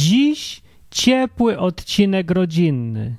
[0.00, 3.16] Dziś ciepły odcinek rodzinny.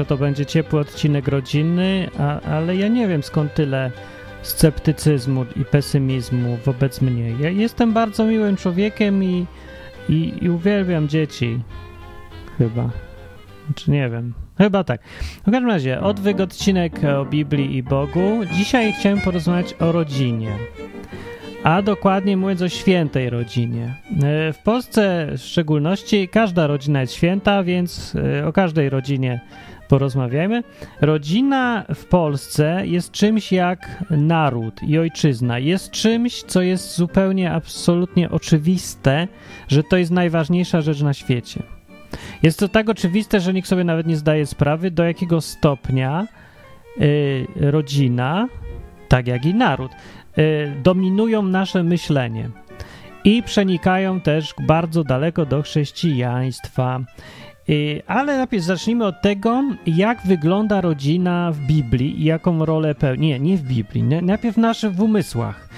[0.00, 3.90] Że to będzie ciepły odcinek rodzinny, a, ale ja nie wiem skąd tyle
[4.42, 7.30] sceptycyzmu i pesymizmu wobec mnie.
[7.40, 9.46] Ja jestem bardzo miłym człowiekiem i,
[10.08, 11.60] i, i uwielbiam dzieci.
[12.58, 12.90] Chyba.
[13.74, 14.34] Czy nie wiem.
[14.58, 15.02] Chyba tak.
[15.40, 18.40] W każdym razie, odwyk odcinek o Biblii i Bogu.
[18.52, 20.50] Dzisiaj chciałem porozmawiać o rodzinie.
[21.64, 23.94] A dokładnie mówiąc o świętej rodzinie.
[24.22, 29.40] E, W Polsce w szczególności każda rodzina jest święta, więc e, o każdej rodzinie
[29.90, 30.62] porozmawiajmy.
[31.00, 35.58] Rodzina w Polsce jest czymś jak naród i ojczyzna.
[35.58, 39.28] Jest czymś, co jest zupełnie, absolutnie oczywiste,
[39.68, 41.62] że to jest najważniejsza rzecz na świecie.
[42.42, 46.26] Jest to tak oczywiste, że nikt sobie nawet nie zdaje sprawy, do jakiego stopnia
[47.00, 48.48] y, rodzina,
[49.08, 49.92] tak jak i naród,
[50.38, 52.50] y, dominują nasze myślenie
[53.24, 57.00] i przenikają też bardzo daleko do chrześcijaństwa.
[57.70, 63.26] Y, Ale najpierw zacznijmy od tego, jak wygląda rodzina w Biblii i jaką rolę pełni.
[63.26, 65.68] Nie, nie w Biblii, najpierw w naszych umysłach.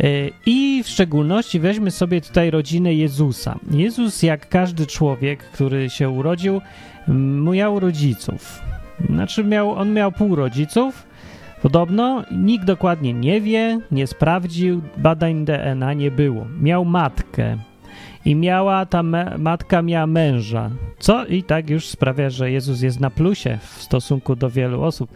[0.00, 3.58] Y, I w szczególności weźmy sobie tutaj rodzinę Jezusa.
[3.70, 6.60] Jezus, jak każdy człowiek, który się urodził,
[7.08, 8.62] m, miał rodziców.
[9.10, 11.06] Znaczy, miał, on miał pół rodziców.
[11.62, 16.46] Podobno nikt dokładnie nie wie, nie sprawdził, badań DNA nie było.
[16.60, 17.58] Miał matkę
[18.24, 19.02] i miała ta
[19.38, 24.36] matka miała męża, co i tak już sprawia, że Jezus jest na plusie w stosunku
[24.36, 25.10] do wielu osób.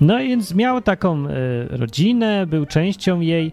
[0.00, 1.30] No więc miał taką y,
[1.70, 3.52] rodzinę, był częścią jej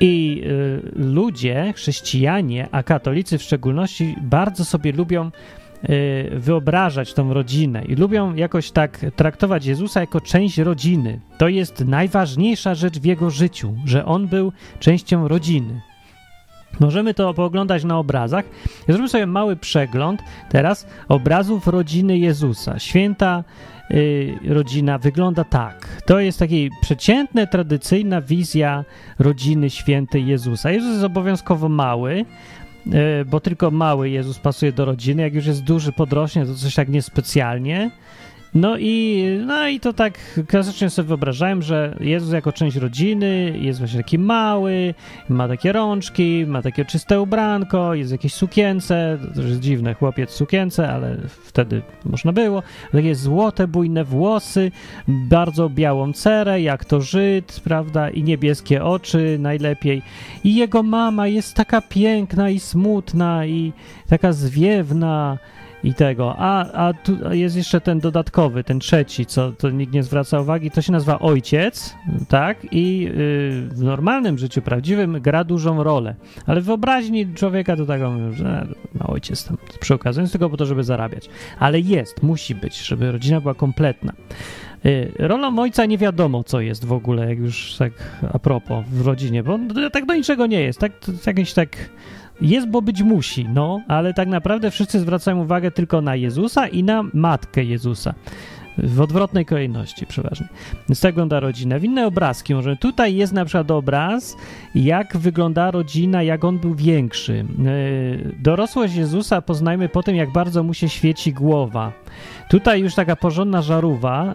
[0.00, 5.30] i y, ludzie, chrześcijanie, a katolicy w szczególności, bardzo sobie lubią
[5.90, 11.20] y, wyobrażać tą rodzinę i lubią jakoś tak traktować Jezusa jako część rodziny.
[11.38, 15.80] To jest najważniejsza rzecz w jego życiu, że on był częścią rodziny.
[16.80, 18.44] Możemy to pooglądać na obrazach.
[18.88, 22.78] Zrobimy sobie mały przegląd teraz obrazów rodziny Jezusa.
[22.78, 23.44] Święta
[23.90, 26.02] y, rodzina wygląda tak.
[26.06, 28.84] To jest taka przeciętna, tradycyjna wizja
[29.18, 30.70] rodziny świętej Jezusa.
[30.70, 32.24] Jezus jest obowiązkowo mały,
[32.86, 35.22] y, bo tylko mały Jezus pasuje do rodziny.
[35.22, 37.90] Jak już jest duży, podrośnie, to coś tak niespecjalnie.
[38.54, 43.78] No i, no i to tak klasycznie sobie wyobrażałem, że Jezus jako część rodziny jest
[43.78, 44.94] właśnie taki mały,
[45.28, 50.30] ma takie rączki, ma takie czyste ubranko, jest w jakiejś sukience, to jest dziwne, chłopiec
[50.30, 52.62] sukience, ale wtedy można było,
[52.92, 54.72] takie złote, bujne włosy,
[55.08, 60.02] bardzo białą cerę, jak to Żyd, prawda, i niebieskie oczy najlepiej.
[60.44, 63.72] I jego mama jest taka piękna i smutna i
[64.08, 65.38] taka zwiewna,
[65.84, 66.34] i tego.
[66.38, 70.70] A, a tu jest jeszcze ten dodatkowy, ten trzeci, co to nikt nie zwraca uwagi,
[70.70, 71.94] to się nazywa ojciec,
[72.28, 72.66] tak?
[72.72, 73.10] I y,
[73.74, 76.14] w normalnym życiu prawdziwym gra dużą rolę.
[76.46, 78.00] Ale w wyobraźni człowieka to tak
[78.32, 81.28] że no, ojciec tam przy okazji, jest tylko po to, żeby zarabiać.
[81.58, 84.12] Ale jest, musi być, żeby rodzina była kompletna.
[84.86, 87.92] Y, Rolą ojca nie wiadomo, co jest w ogóle, jak już tak
[88.32, 90.78] a propos w rodzinie, bo on tak do niczego nie jest.
[90.78, 91.68] Tak, to jakieś tak
[92.40, 96.84] jest, bo być musi, no, ale tak naprawdę wszyscy zwracają uwagę tylko na Jezusa i
[96.84, 98.14] na matkę Jezusa.
[98.78, 100.48] W odwrotnej kolejności przeważnie.
[100.88, 101.76] Z tak wygląda rodzina.
[101.76, 102.76] Inne obrazki może.
[102.76, 104.36] Tutaj jest na przykład obraz,
[104.74, 107.44] jak wygląda rodzina, jak on był większy.
[107.58, 111.92] Yy, Dorosłość Jezusa poznajmy po tym, jak bardzo mu się świeci głowa.
[112.50, 114.34] Tutaj już taka porządna żarówa,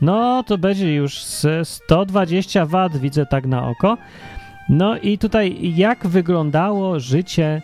[0.00, 3.96] no to będzie już z 120 W, widzę tak na oko.
[4.68, 7.62] No i tutaj jak wyglądało życie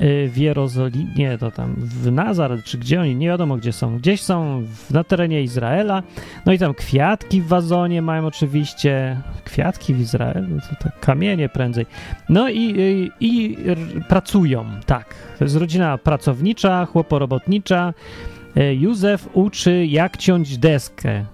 [0.00, 3.98] y, w Jerozolimie, to tam w Nazaret, czy gdzie oni, nie wiadomo gdzie są.
[3.98, 6.02] Gdzieś są na terenie Izraela.
[6.46, 9.20] No i tam kwiatki w wazonie mają oczywiście.
[9.44, 11.86] Kwiatki w Izraelu, to tak kamienie prędzej.
[12.28, 13.78] No i, i, i r-
[14.08, 15.14] pracują, tak.
[15.38, 17.94] To jest rodzina pracownicza, chłoporobotnicza.
[18.56, 21.24] Y, Józef uczy, jak ciąć deskę.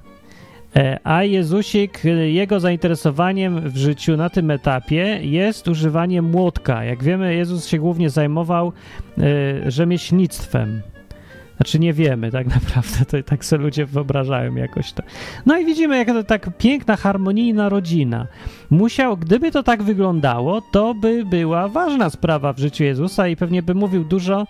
[0.77, 6.85] E, A Jezusik, jego zainteresowaniem w życiu na tym etapie jest używanie młotka.
[6.85, 8.73] Jak wiemy, Jezus się głównie zajmował
[9.19, 10.83] y, rzemieślnictwem.
[11.57, 15.03] Znaczy nie wiemy tak naprawdę, to tak sobie ludzie wyobrażają jakoś to.
[15.47, 18.27] No i widzimy, jak to tak piękna, harmonijna rodzina.
[18.71, 23.63] Musiał, gdyby to tak wyglądało, to by była ważna sprawa w życiu Jezusa i pewnie
[23.63, 24.47] by mówił dużo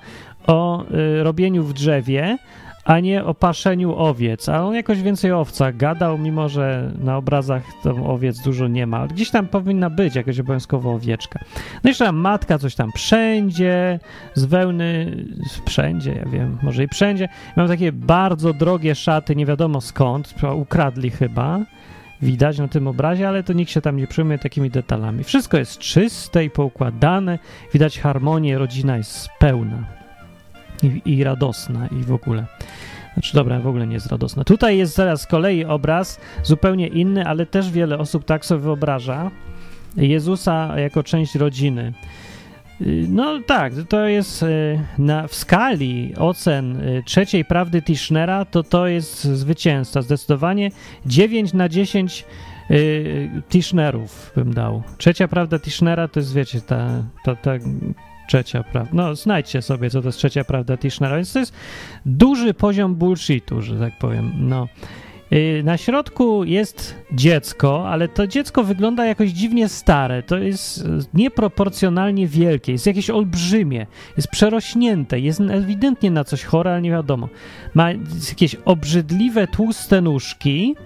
[0.46, 2.38] o y, robieniu w drzewie,
[2.84, 4.48] a nie o paszeniu owiec.
[4.48, 8.86] A on jakoś więcej o owcach gadał, mimo że na obrazach tam owiec dużo nie
[8.86, 9.06] ma.
[9.06, 11.40] Gdzieś tam powinna być jakaś obowiązkowo owieczka.
[11.84, 14.00] No jeszcze tam matka coś tam wszędzie,
[14.34, 15.16] z wełny,
[15.66, 17.28] wszędzie, ja wiem, może i wszędzie.
[17.56, 21.58] Mam takie bardzo drogie szaty, nie wiadomo skąd, ukradli chyba.
[22.22, 25.24] Widać na tym obrazie, ale to nikt się tam nie przejmuje takimi detalami.
[25.24, 27.38] Wszystko jest czyste i poukładane,
[27.72, 30.01] widać harmonię, rodzina jest pełna
[30.82, 32.46] i, i radosna i w ogóle.
[33.12, 34.44] Znaczy, dobra, w ogóle nie jest radosna.
[34.44, 39.30] Tutaj jest zaraz z kolei obraz zupełnie inny, ale też wiele osób tak sobie wyobraża
[39.96, 41.92] Jezusa jako część rodziny.
[42.80, 48.62] Y, no tak, to jest y, na, w skali ocen y, trzeciej prawdy Tischnera, to
[48.62, 50.02] to jest zwycięzca.
[50.02, 50.70] Zdecydowanie
[51.06, 52.24] 9 na 10
[53.50, 54.82] Tischnerów bym dał.
[54.98, 56.88] Trzecia prawda Tischnera to jest, wiecie, ta,
[57.24, 57.52] ta, ta
[58.32, 58.90] trzecia prawda.
[58.92, 61.16] No, znajdźcie sobie, co to jest trzecia prawda Tischnera.
[61.16, 61.54] Więc to jest
[62.06, 64.32] duży poziom bullshitu, że tak powiem.
[64.36, 64.68] No.
[65.32, 70.22] Y, na środku jest dziecko, ale to dziecko wygląda jakoś dziwnie stare.
[70.22, 70.84] To jest
[71.14, 73.86] nieproporcjonalnie wielkie, jest jakieś olbrzymie,
[74.16, 77.28] jest przerośnięte, jest ewidentnie na coś chore, ale nie wiadomo.
[77.74, 77.90] Ma
[78.28, 80.76] jakieś obrzydliwe, tłuste nóżki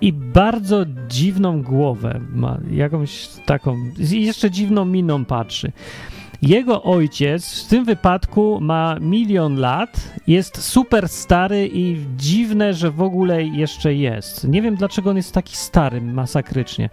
[0.00, 2.20] i bardzo dziwną głowę.
[2.32, 5.72] Ma jakąś taką, jeszcze dziwną miną patrzy.
[6.42, 13.02] Jego ojciec w tym wypadku ma milion lat, jest super stary i dziwne, że w
[13.02, 14.48] ogóle jeszcze jest.
[14.48, 16.90] Nie wiem, dlaczego on jest taki stary masakrycznie.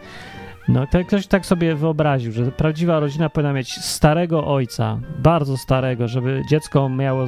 [0.68, 6.42] No, ktoś tak sobie wyobraził, że prawdziwa rodzina powinna mieć starego ojca, bardzo starego, żeby
[6.50, 7.28] dziecko miało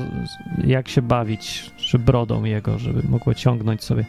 [0.63, 4.05] jak się bawić, czy brodą jego, żeby mogło ciągnąć sobie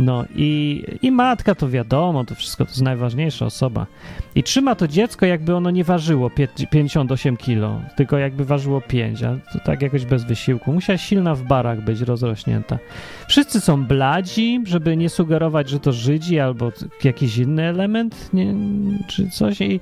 [0.00, 3.86] no i, i matka to wiadomo, to wszystko to jest najważniejsza osoba.
[4.34, 6.30] I trzyma to dziecko, jakby ono nie ważyło
[6.70, 10.72] 58 kilo, tylko jakby ważyło 5, a to tak jakoś bez wysiłku.
[10.72, 12.78] Musiała silna w barach być rozrośnięta.
[13.28, 16.72] Wszyscy są bladzi, żeby nie sugerować, że to Żydzi albo
[17.04, 18.54] jakiś inny element, nie,
[19.08, 19.60] czy coś.
[19.60, 19.80] I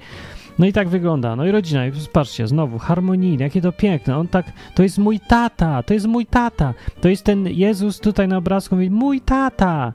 [0.58, 1.36] no i tak wygląda.
[1.36, 1.80] No i rodzina,
[2.12, 4.18] patrzcie, znowu harmonijnie, jakie to piękne.
[4.18, 6.74] On tak, to jest mój tata, to jest mój tata.
[7.00, 9.92] To jest ten Jezus tutaj na obrazku, mówi, mój tata.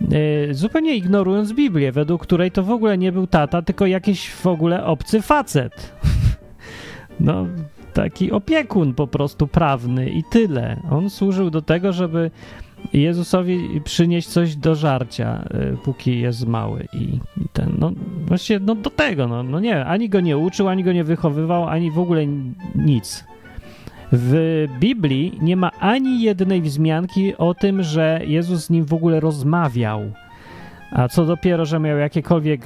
[0.00, 4.46] Yy, zupełnie ignorując Biblię, według której to w ogóle nie był tata, tylko jakiś w
[4.46, 5.92] ogóle obcy facet.
[7.20, 7.46] no,
[7.94, 10.82] taki opiekun po prostu prawny i tyle.
[10.90, 12.30] On służył do tego, żeby
[12.92, 17.18] Jezusowi przynieść coś do żarcia, y, póki jest mały i,
[17.52, 17.92] ten, no
[18.26, 21.68] właściwie no do tego, no, no nie, ani go nie uczył, ani go nie wychowywał,
[21.68, 22.26] ani w ogóle
[22.74, 23.24] nic.
[24.12, 29.20] W Biblii nie ma ani jednej wzmianki o tym, że Jezus z nim w ogóle
[29.20, 30.12] rozmawiał.
[30.90, 32.60] A co dopiero, że miał jakiekolwiek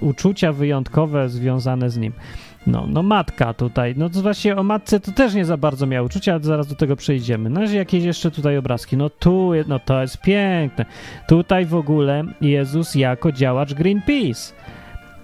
[0.00, 2.12] uczucia wyjątkowe związane z nim.
[2.66, 6.04] No, no matka tutaj, no to właśnie o matce to też nie za bardzo miał
[6.04, 7.50] uczucia, ale zaraz do tego przejdziemy.
[7.50, 10.84] No jakieś jeszcze tutaj obrazki, no tu, no to jest piękne.
[11.28, 14.54] Tutaj w ogóle Jezus jako działacz Greenpeace.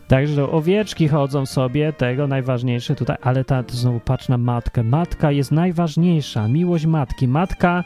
[0.09, 4.83] Także owieczki chodzą sobie, tego najważniejsze tutaj, ale ta, to znowu patrz na matkę.
[4.83, 7.29] Matka jest najważniejsza, miłość matki.
[7.29, 7.85] Matka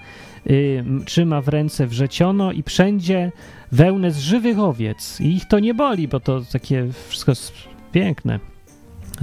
[0.51, 3.33] y, trzyma w ręce wrzeciono i wszędzie
[3.73, 5.21] wełnę z żywych owiec.
[5.21, 7.33] I ich to nie boli, bo to takie wszystko
[7.93, 8.54] piękne.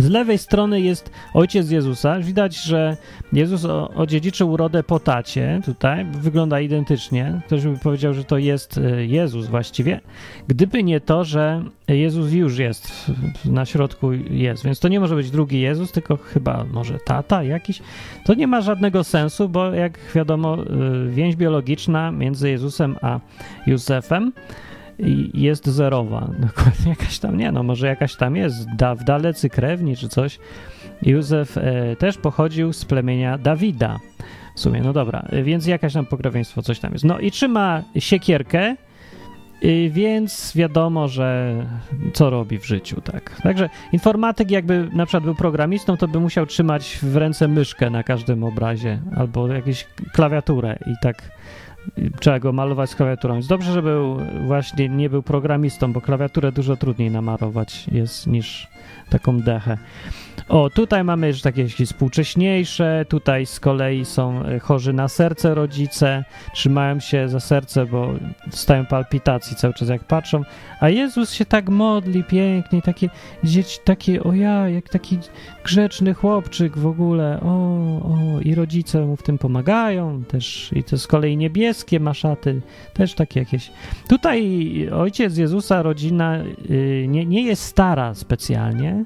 [0.02, 2.20] Z lewej strony jest ojciec Jezusa.
[2.20, 2.98] Widać, że
[3.34, 3.66] Jezus
[3.96, 5.62] odziedziczył urodę po tacie.
[5.66, 7.42] Tutaj wygląda identycznie.
[7.46, 10.02] Ktoś by powiedział, że to jest e, Jezus właściwie.
[10.48, 13.12] Gdyby nie to, że Jezus już jest
[13.46, 17.82] na środku jest, więc to nie może być drugi Jezus, tylko chyba może tata jakiś.
[18.26, 20.66] To nie ma żadnego sensu, bo jak wiadomo, e,
[21.10, 23.20] więź biologiczna między Jezusem a
[23.68, 24.32] Józefem
[25.34, 26.30] jest zerowa.
[26.48, 30.40] Dokładnie jakaś tam, nie no, może jakaś tam jest, da, w dalecy krewni czy coś.
[31.02, 34.00] Józef e, też pochodził z plemienia Dawida.
[34.56, 37.06] W sumie, no dobra, więc jakaś tam pokrewieństwo, coś tam jest.
[37.06, 38.76] No i trzyma siekierkę,
[39.64, 41.56] y, więc wiadomo, że
[42.14, 43.42] co robi w życiu, tak.
[43.42, 48.04] Także informatyk jakby na przykład był programistą, to by musiał trzymać w ręce myszkę na
[48.04, 51.32] każdym obrazie albo jakąś klawiaturę i tak
[52.20, 53.36] trzeba go malować z klawiaturą.
[53.36, 58.68] Jest dobrze, że był właśnie nie był programistą, bo klawiaturę dużo trudniej namarować jest niż
[59.10, 59.78] taką dechę.
[60.50, 66.24] O, tutaj mamy już takie współcześniejsze, tutaj z kolei są e, chorzy na serce rodzice,
[66.54, 68.14] trzymają się za serce, bo
[68.48, 70.44] dostają palpitacji cały czas jak patrzą,
[70.80, 73.10] a Jezus się tak modli pięknie, takie
[73.44, 75.18] dzieci, takie, o ja, jak taki
[75.64, 80.98] grzeczny chłopczyk w ogóle, o, o, i rodzice mu w tym pomagają też, i to
[80.98, 82.62] z kolei niebieskie maszaty,
[82.94, 83.72] też takie jakieś.
[84.10, 86.38] Tutaj ojciec Jezusa, rodzina
[86.70, 89.06] y, nie, nie jest stara specjalnie,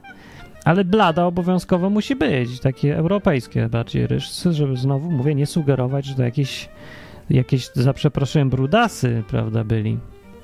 [0.65, 6.15] ale blada obowiązkowo musi być, takie europejskie bardziej ryżcy, żeby znowu, mówię, nie sugerować, że
[6.15, 6.69] to jakieś,
[7.29, 9.97] jakieś za przeproszeniem, brudasy, prawda, byli.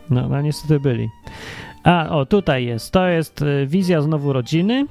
[0.10, 1.10] No, no niestety byli.
[1.84, 4.86] A, o, tutaj jest, to jest y, wizja znowu rodziny.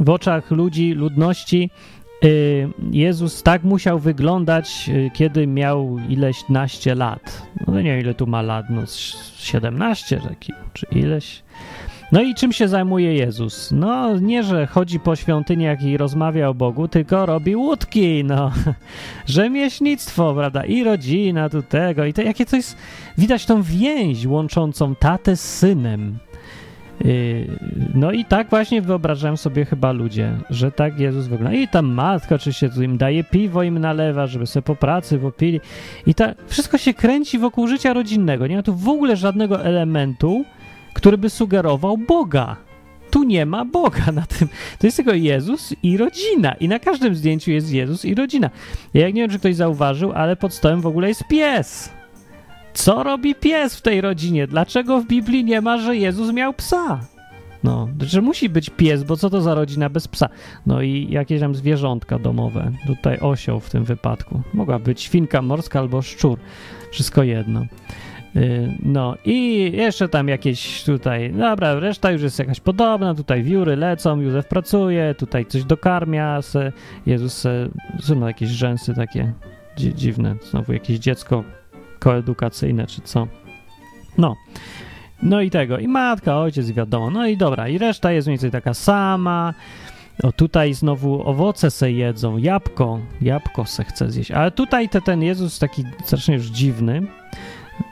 [0.00, 1.70] W oczach ludzi, ludności
[2.90, 7.42] Jezus tak musiał wyglądać, y, kiedy miał ileś naście lat.
[7.66, 8.82] No nie wiem, ile tu ma lat, no
[9.36, 11.42] 17 taki, czy ileś.
[12.12, 13.72] No i czym się zajmuje Jezus?
[13.72, 18.52] No nie, że chodzi po świątyniach i rozmawia o Bogu, tylko robi łódki, no.
[19.26, 20.64] Rzemieślnictwo, prawda?
[20.64, 22.76] I rodzina tu tego, i to jakie to jest...
[23.18, 26.18] Widać tą więź łączącą tatę z synem.
[27.04, 27.58] Yy,
[27.94, 31.58] no i tak właśnie wyobrażałem sobie chyba ludzie, że tak Jezus wygląda.
[31.58, 35.60] I ta matka oczywiście tu im daje piwo, im nalewa, żeby sobie po pracy popili.
[36.06, 38.46] I tak wszystko się kręci wokół życia rodzinnego.
[38.46, 40.44] Nie ma tu w ogóle żadnego elementu,
[40.94, 42.56] który by sugerował Boga.
[43.10, 44.48] Tu nie ma Boga na tym.
[44.78, 46.54] To jest tylko Jezus i rodzina.
[46.54, 48.50] I na każdym zdjęciu jest Jezus i rodzina.
[48.94, 51.97] Ja nie wiem, czy ktoś zauważył, ale pod stołem w ogóle jest pies.
[52.78, 54.46] Co robi pies w tej rodzinie?
[54.46, 57.00] Dlaczego w Biblii nie ma, że Jezus miał psa?
[57.64, 60.28] No, że musi być pies, bo co to za rodzina bez psa?
[60.66, 62.72] No i jakieś tam zwierzątka domowe.
[62.86, 64.42] Tutaj osioł w tym wypadku.
[64.54, 66.38] Mogła być świnka morska albo szczur.
[66.90, 67.66] Wszystko jedno.
[68.36, 73.76] Y, no i jeszcze tam jakieś tutaj, dobra, reszta już jest jakaś podobna, tutaj wióry
[73.76, 76.72] lecą, Józef pracuje, tutaj coś dokarmia, se,
[77.06, 77.68] Jezus se,
[78.00, 79.32] są jakieś rzęsy takie
[79.76, 81.44] dzi dziwne, znowu jakieś dziecko
[81.98, 83.26] koedukacyjne czy co.
[84.18, 84.36] No.
[85.22, 87.10] No i tego, i matka, ojciec, wiadomo.
[87.10, 89.54] No i dobra, i reszta jest mniej więcej taka sama.
[90.22, 94.30] O, tutaj znowu owoce se jedzą, jabłko, jabłko se chce zjeść.
[94.30, 97.02] Ale tutaj te, ten Jezus taki strasznie już dziwny,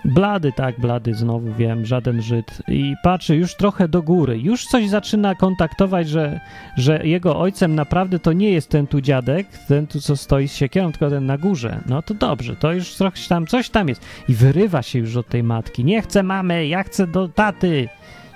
[0.05, 2.63] Blady, tak, blady, znowu wiem, żaden Żyd.
[2.69, 4.39] I patrzy już trochę do góry.
[4.39, 6.41] Już coś zaczyna kontaktować, że,
[6.77, 10.55] że jego ojcem naprawdę to nie jest ten tu dziadek, ten tu, co stoi z
[10.55, 11.81] siekierą, tylko ten na górze.
[11.87, 14.03] No to dobrze, to już trochę tam, coś tam jest.
[14.29, 15.85] I wyrywa się już od tej matki.
[15.85, 17.89] Nie chcę mamy, ja chcę do taty,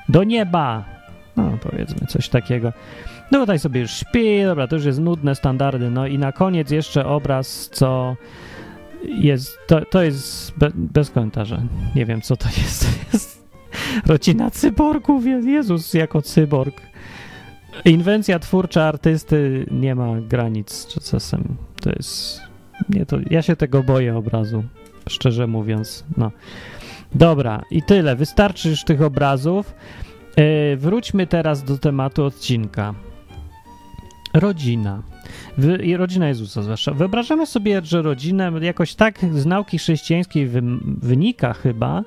[0.09, 0.85] do nieba.
[1.37, 2.73] No, powiedzmy, coś takiego.
[3.33, 5.91] No tutaj sobie już śpi, dobra, to już jest nudne standardy.
[5.91, 8.17] No i na koniec jeszcze obraz, co
[9.05, 11.63] jest, to, to jest be, bez komentarza.
[11.95, 12.89] Nie wiem, co to jest.
[13.13, 13.41] jest
[14.07, 16.83] rodzina cyborgów, Jezus jako cyborg.
[17.85, 21.57] Inwencja twórcza artysty nie ma granic czasem.
[21.83, 22.41] To jest...
[22.89, 24.65] Nie, to, ja się tego boję obrazu,
[25.09, 26.05] szczerze mówiąc.
[26.17, 26.31] No.
[27.15, 28.17] Dobra, i tyle.
[28.17, 29.75] Wystarczy już tych obrazów.
[30.37, 32.95] Yy, wróćmy teraz do tematu odcinka.
[34.35, 35.03] Rodzina
[35.83, 36.93] i rodzina Jezusa zwłaszcza.
[36.93, 42.03] Wyobrażamy sobie, że rodzina jakoś tak z nauki chrześcijańskiej wy, wynika chyba,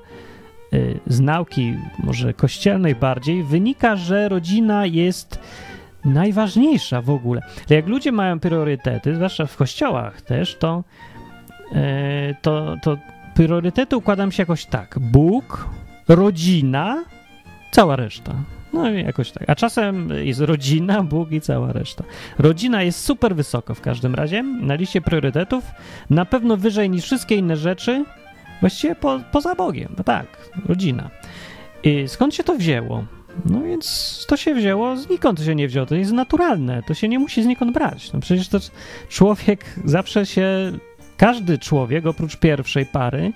[0.74, 5.40] y, z nauki może kościelnej bardziej, wynika, że rodzina jest
[6.04, 7.42] najważniejsza w ogóle.
[7.70, 10.84] Jak ludzie mają priorytety, zwłaszcza w kościołach też, to,
[11.72, 12.96] y, to, to
[13.34, 14.98] priorytety układam się jakoś tak.
[14.98, 15.68] Bóg,
[16.08, 17.04] rodzina,
[17.70, 18.34] cała reszta.
[18.74, 19.50] No jakoś tak.
[19.50, 22.04] A czasem jest rodzina, Bóg i cała reszta.
[22.38, 25.64] Rodzina jest super wysoko w każdym razie na liście priorytetów,
[26.10, 28.04] na pewno wyżej niż wszystkie inne rzeczy,
[28.60, 29.94] właściwie po, poza Bogiem.
[29.98, 30.26] No tak,
[30.66, 31.10] rodzina.
[31.82, 33.04] I skąd się to wzięło?
[33.44, 37.08] No więc to się wzięło, znikąd to się nie wzięło, to jest naturalne, to się
[37.08, 38.12] nie musi znikąd brać.
[38.12, 38.58] No przecież to
[39.08, 40.46] człowiek zawsze się,
[41.16, 43.32] każdy człowiek oprócz pierwszej pary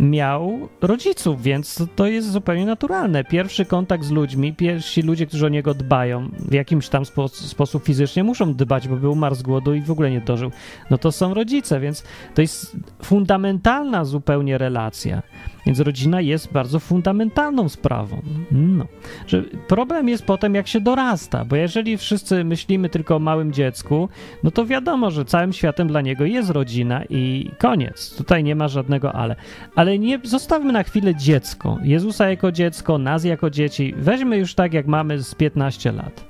[0.00, 3.24] miał rodziców, więc to jest zupełnie naturalne.
[3.24, 7.84] Pierwszy kontakt z ludźmi, pierwsi ludzie, którzy o niego dbają, w jakimś tam spo sposób
[7.84, 10.50] fizycznie muszą dbać, bo był umarł z głodu i w ogóle nie dożył,
[10.90, 15.22] no to są rodzice, więc to jest fundamentalna zupełnie relacja.
[15.66, 18.22] Więc rodzina jest bardzo fundamentalną sprawą.
[18.50, 18.86] No.
[19.26, 24.08] Że problem jest potem, jak się dorasta, bo jeżeli wszyscy myślimy tylko o małym dziecku,
[24.42, 28.16] no to wiadomo, że całym światem dla niego jest rodzina i koniec.
[28.16, 29.36] Tutaj nie ma żadnego ale.
[29.74, 31.78] Ale nie zostawmy na chwilę dziecko.
[31.82, 33.94] Jezusa jako dziecko, nas jako dzieci.
[33.96, 36.24] Weźmy już tak, jak mamy z 15 lat.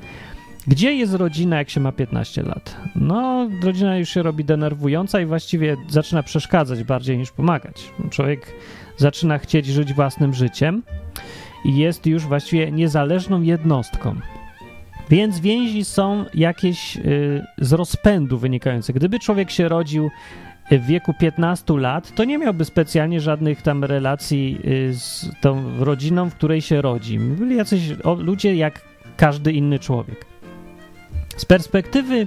[0.66, 2.76] Gdzie jest rodzina, jak się ma 15 lat?
[2.96, 7.92] No, rodzina już się robi denerwująca i właściwie zaczyna przeszkadzać bardziej niż pomagać.
[8.10, 8.52] Człowiek
[8.96, 10.82] zaczyna chcieć żyć własnym życiem
[11.64, 14.14] i jest już właściwie niezależną jednostką.
[15.10, 18.92] Więc więzi są jakieś y, z rozpędu wynikające.
[18.92, 20.10] Gdyby człowiek się rodził
[20.70, 26.30] w wieku 15 lat, to nie miałby specjalnie żadnych tam relacji y, z tą rodziną,
[26.30, 27.18] w której się rodzi.
[27.18, 27.82] Byli jacyś
[28.18, 28.80] ludzie jak
[29.16, 30.26] każdy inny człowiek.
[31.36, 32.26] Z perspektywy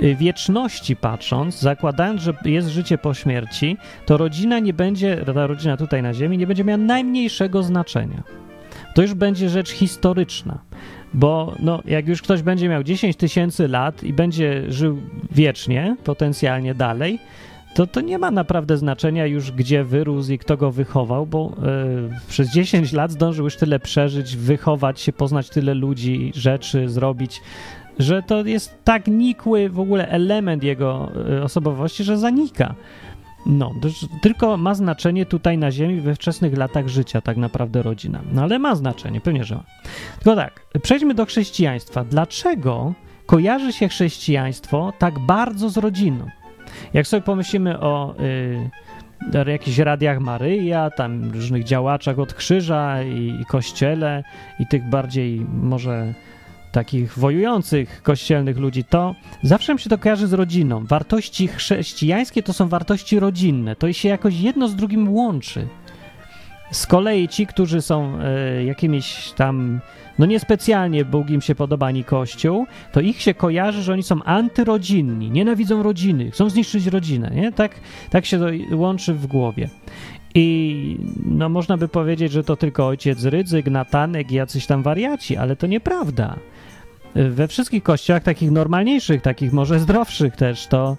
[0.00, 5.76] y, wieczności patrząc, zakładając, że jest życie po śmierci, to rodzina nie będzie, ta rodzina
[5.76, 8.22] tutaj na Ziemi nie będzie miała najmniejszego znaczenia.
[8.94, 10.58] To już będzie rzecz historyczna,
[11.14, 14.98] bo no, jak już ktoś będzie miał 10 tysięcy lat i będzie żył
[15.30, 17.18] wiecznie, potencjalnie dalej,
[17.78, 22.10] to to nie ma naprawdę znaczenia już, gdzie wyrósł i kto go wychował, bo yy,
[22.28, 27.42] przez 10 lat zdążył już tyle przeżyć, wychować się, poznać tyle ludzi, rzeczy zrobić,
[27.98, 32.74] że to jest tak nikły w ogóle element jego yy, osobowości, że zanika.
[33.46, 33.74] No,
[34.22, 38.20] tylko ma znaczenie tutaj na Ziemi we wczesnych latach życia, tak naprawdę rodzina.
[38.32, 39.64] No ale ma znaczenie, pewnie, że ma.
[40.14, 42.04] Tylko tak, przejdźmy do chrześcijaństwa.
[42.04, 42.94] Dlaczego
[43.26, 46.26] kojarzy się chrześcijaństwo tak bardzo z rodziną?
[46.94, 48.14] Jak sobie pomyślimy o
[49.46, 54.24] y, jakichś radiach Maryja, tam różnych działaczach od krzyża i, i kościele
[54.60, 56.14] i tych bardziej może
[56.72, 60.84] takich wojujących kościelnych ludzi, to zawsze mi się to kojarzy z rodziną.
[60.84, 63.76] Wartości chrześcijańskie to są wartości rodzinne.
[63.76, 65.66] To się jakoś jedno z drugim łączy.
[66.70, 68.18] Z kolei ci, którzy są
[68.60, 69.80] y, jakimiś tam
[70.18, 74.22] no niespecjalnie Bóg im się podoba ani Kościół, to ich się kojarzy, że oni są
[74.22, 77.52] antyrodzinni, nienawidzą rodziny, chcą zniszczyć rodzinę, nie?
[77.52, 78.46] Tak, tak się to
[78.76, 79.68] łączy w głowie.
[80.34, 80.96] I
[81.26, 85.56] no można by powiedzieć, że to tylko ojciec Rydzyk, Natanek i jacyś tam wariaci, ale
[85.56, 86.36] to nieprawda.
[87.14, 90.96] We wszystkich kościołach, takich normalniejszych, takich może zdrowszych też, to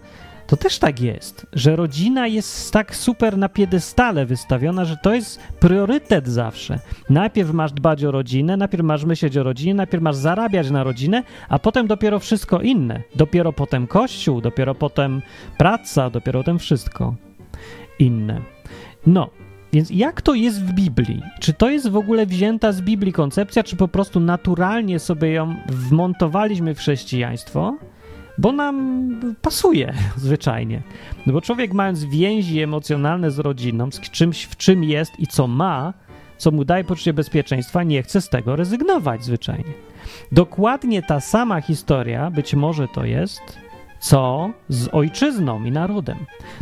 [0.49, 5.39] to też tak jest, że rodzina jest tak super na piedestale wystawiona, że to jest
[5.59, 6.79] priorytet zawsze.
[7.09, 11.23] Najpierw masz dbać o rodzinę, najpierw masz myśleć o rodzinie, najpierw masz zarabiać na rodzinę,
[11.49, 13.01] a potem dopiero wszystko inne.
[13.15, 15.21] Dopiero potem kościół, dopiero potem
[15.57, 17.15] praca, dopiero potem wszystko
[17.99, 18.41] inne.
[19.07, 19.29] No,
[19.73, 21.21] więc jak to jest w Biblii?
[21.39, 25.55] Czy to jest w ogóle wzięta z Biblii koncepcja, czy po prostu naturalnie sobie ją
[25.67, 27.77] wmontowaliśmy w chrześcijaństwo?
[28.39, 30.81] Bo nam pasuje zwyczajnie.
[31.25, 35.47] No bo człowiek mając więzi emocjonalne z rodziną, z czymś, w czym jest i co
[35.47, 35.93] ma,
[36.37, 39.73] co mu daje poczucie bezpieczeństwa, nie chce z tego rezygnować zwyczajnie.
[40.31, 43.41] Dokładnie ta sama historia, być może to jest,
[43.99, 46.17] co z ojczyzną i narodem.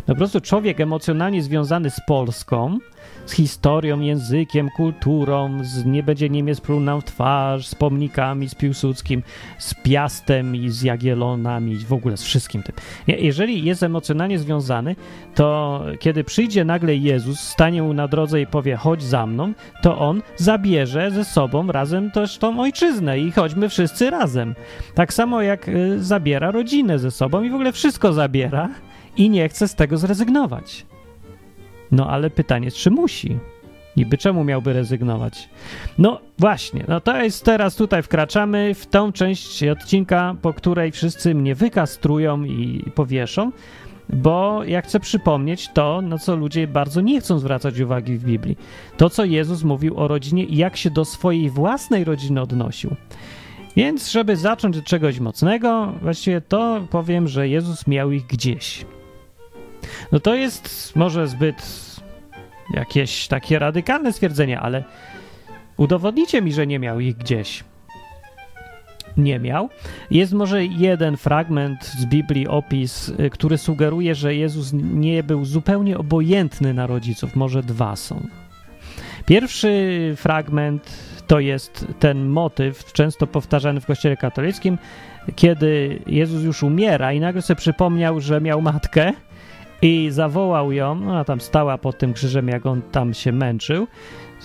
[0.08, 2.78] No po prostu człowiek emocjonalnie związany z Polską,
[3.28, 8.54] z historią, językiem, kulturą, z nie będzie Niemiec pluł nam w twarz, z pomnikami, z
[8.54, 9.22] Piłsudskim,
[9.58, 12.74] z Piastem i z Jagiellonami, w ogóle z wszystkim tym.
[13.06, 14.96] Jeżeli jest emocjonalnie związany,
[15.34, 19.98] to kiedy przyjdzie nagle Jezus, stanie mu na drodze i powie chodź za mną, to
[19.98, 24.54] on zabierze ze sobą razem też tą ojczyznę i chodźmy wszyscy razem.
[24.94, 28.68] Tak samo jak y, zabiera rodzinę ze sobą i w ogóle wszystko zabiera
[29.16, 30.86] i nie chce z tego zrezygnować.
[31.92, 33.38] No ale pytanie czy musi?
[33.96, 35.48] Niby czemu miałby rezygnować?
[35.98, 41.34] No właśnie, no to jest teraz tutaj wkraczamy w tą część odcinka, po której wszyscy
[41.34, 43.52] mnie wykastrują i powieszą,
[44.08, 48.58] bo ja chcę przypomnieć to, na co ludzie bardzo nie chcą zwracać uwagi w Biblii.
[48.96, 52.90] To, co Jezus mówił o rodzinie i jak się do swojej własnej rodziny odnosił.
[53.76, 58.84] Więc, żeby zacząć od czegoś mocnego, właściwie to powiem, że Jezus miał ich gdzieś.
[60.12, 61.86] No to jest może zbyt
[62.74, 64.84] jakieś takie radykalne stwierdzenie, ale
[65.76, 67.64] udowodnicie mi, że nie miał ich gdzieś.
[69.16, 69.68] Nie miał.
[70.10, 75.98] Jest może jeden fragment z Biblii, opis, y, który sugeruje, że Jezus nie był zupełnie
[75.98, 77.36] obojętny na rodziców.
[77.36, 78.26] Może dwa są.
[79.26, 84.78] Pierwszy fragment to jest ten motyw, często powtarzany w Kościele katolickim,
[85.36, 89.12] kiedy Jezus już umiera i nagle sobie przypomniał, że miał matkę
[89.82, 93.86] i zawołał ją, ona tam stała pod tym krzyżem, jak on tam się męczył,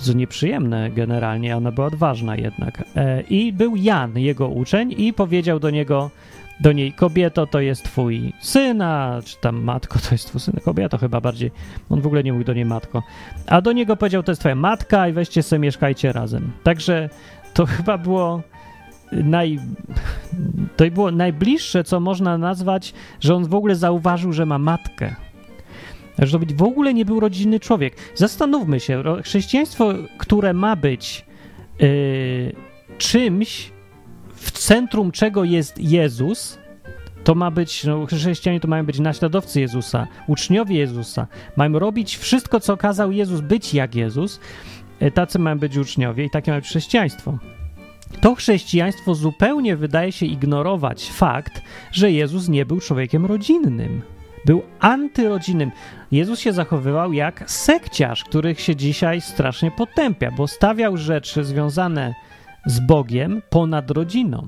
[0.06, 2.84] to nieprzyjemne generalnie, ona była odważna jednak.
[2.96, 6.12] E, I był Jan, jego uczeń, i powiedział do niego,
[6.60, 10.54] do niej, kobieto to jest twój syn, a czy tam matko to jest twój syn,
[10.66, 11.52] kobieto chyba bardziej,
[11.90, 13.04] on w ogóle nie mówił do niej matko,
[13.48, 16.52] a do niego powiedział, to jest twoja matka i weźcie sobie mieszkajcie razem.
[16.64, 17.10] Także
[17.54, 18.42] to chyba było
[19.12, 19.60] naj,
[20.76, 25.16] to było najbliższe, co można nazwać, że on w ogóle zauważył, że ma matkę.
[26.20, 27.96] Że to w ogóle nie był rodzinny człowiek.
[28.16, 31.26] Zastanówmy się, chrześcijaństwo, które ma być
[31.80, 32.56] yy,
[32.98, 33.72] czymś,
[34.36, 36.60] w centrum czego jest Jezus,
[37.24, 41.28] to ma być, no, chrześcijanie to mają być naśladowcy Jezusa, uczniowie Jezusa.
[41.56, 44.40] Mają robić wszystko, co kazał Jezus, być jak Jezus.
[45.02, 47.38] Yy, tacy mają być uczniowie i takie ma być chrześcijaństwo.
[48.22, 54.13] to chrześcijaństwo zupełnie wydaje się ignorować fakt, że Jezus nie był człowiekiem rodzinnym.
[54.46, 55.72] Był antyrodzinnym.
[56.12, 62.14] Jezus się zachowywał jak sekciarz, których się dzisiaj strasznie potępia, bo stawiał rzeczy związane
[62.66, 64.48] z Bogiem ponad rodziną.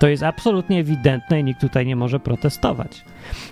[0.00, 3.04] To jest absolutnie ewidentne i nikt tutaj nie może protestować.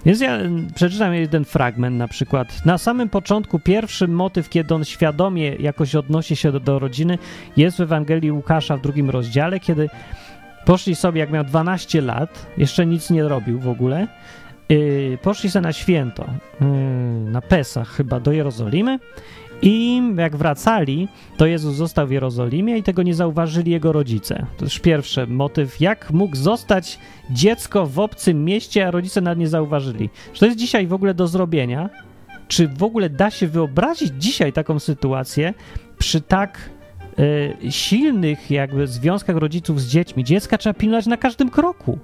[0.07, 0.39] Więc ja
[0.75, 2.67] przeczytam jeden fragment na przykład.
[2.67, 7.19] Na samym początku pierwszy motyw, kiedy on świadomie jakoś odnosi się do, do rodziny,
[7.57, 9.89] jest w Ewangelii Łukasza w drugim rozdziale, kiedy
[10.65, 14.07] poszli sobie, jak miał 12 lat, jeszcze nic nie robił w ogóle,
[15.23, 16.27] poszli sobie na święto,
[16.61, 16.67] yy,
[17.31, 18.99] na Pesach chyba, do Jerozolimy
[19.63, 24.47] i jak wracali, to Jezus został w Jerozolimie i tego nie zauważyli jego rodzice.
[24.57, 26.99] To już pierwszy motyw, jak mógł zostać
[27.31, 30.11] dziecko w obcym mieście, a rodzice nawet nie zauważyli.
[30.33, 31.91] Czy to jest dzisiaj w ogóle do zrobienia?
[32.49, 35.55] Czy w ogóle da się wyobrazić dzisiaj taką sytuację
[35.99, 36.71] przy tak
[37.19, 40.25] y, silnych jakby związkach rodziców z dziećmi?
[40.25, 41.99] Dziecka trzeba pilnować na każdym kroku.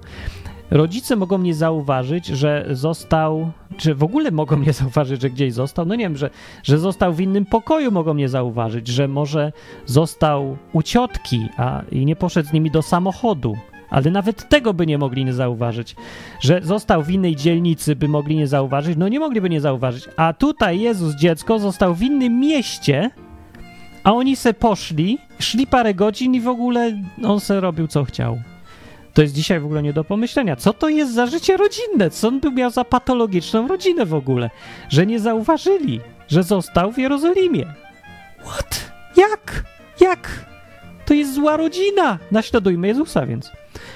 [0.71, 5.85] Rodzice mogą nie zauważyć, że został, czy w ogóle mogą nie zauważyć, że gdzieś został.
[5.85, 6.29] No nie wiem, że,
[6.63, 9.51] że został w innym pokoju, mogą nie zauważyć, że może
[9.85, 13.57] został u ciotki a, i nie poszedł z nimi do samochodu.
[13.89, 15.95] Ale nawet tego by nie mogli nie zauważyć.
[16.39, 18.97] Że został w innej dzielnicy, by mogli nie zauważyć.
[18.97, 20.09] No nie mogliby nie zauważyć.
[20.17, 23.09] A tutaj Jezus, dziecko, został w innym mieście,
[24.03, 28.39] a oni se poszli, szli parę godzin i w ogóle on se robił co chciał.
[29.17, 30.55] To jest dzisiaj w ogóle nie do pomyślenia.
[30.55, 32.09] Co to jest za życie rodzinne?
[32.09, 34.49] Co on by miał za patologiczną rodzinę w ogóle?
[34.89, 37.65] Że nie zauważyli, że został w Jerozolimie.
[38.45, 38.91] What?
[39.15, 39.63] Jak?
[39.99, 40.45] Jak?
[41.05, 42.19] To jest zła rodzina.
[42.31, 43.51] Naśladujmy Jezusa więc.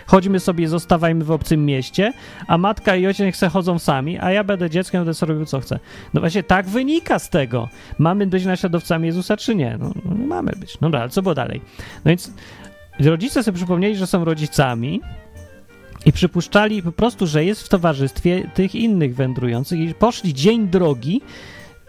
[0.06, 2.14] Chodźmy sobie, zostawajmy w obcym mieście,
[2.48, 5.46] a matka i ojciec niech se chodzą sami, a ja będę dzieckiem, będę sobie robił
[5.46, 5.80] co chcę.
[6.14, 7.70] No właśnie tak wynika z tego.
[7.98, 9.78] Mamy być naśladowcami Jezusa, czy nie?
[9.80, 10.78] No, no mamy być.
[10.82, 11.62] No ale co było dalej?
[12.06, 12.32] No więc
[13.00, 15.02] rodzice sobie przypomnieli, że są rodzicami
[16.06, 21.22] i przypuszczali po prostu, że jest w towarzystwie tych innych wędrujących i poszli dzień drogi,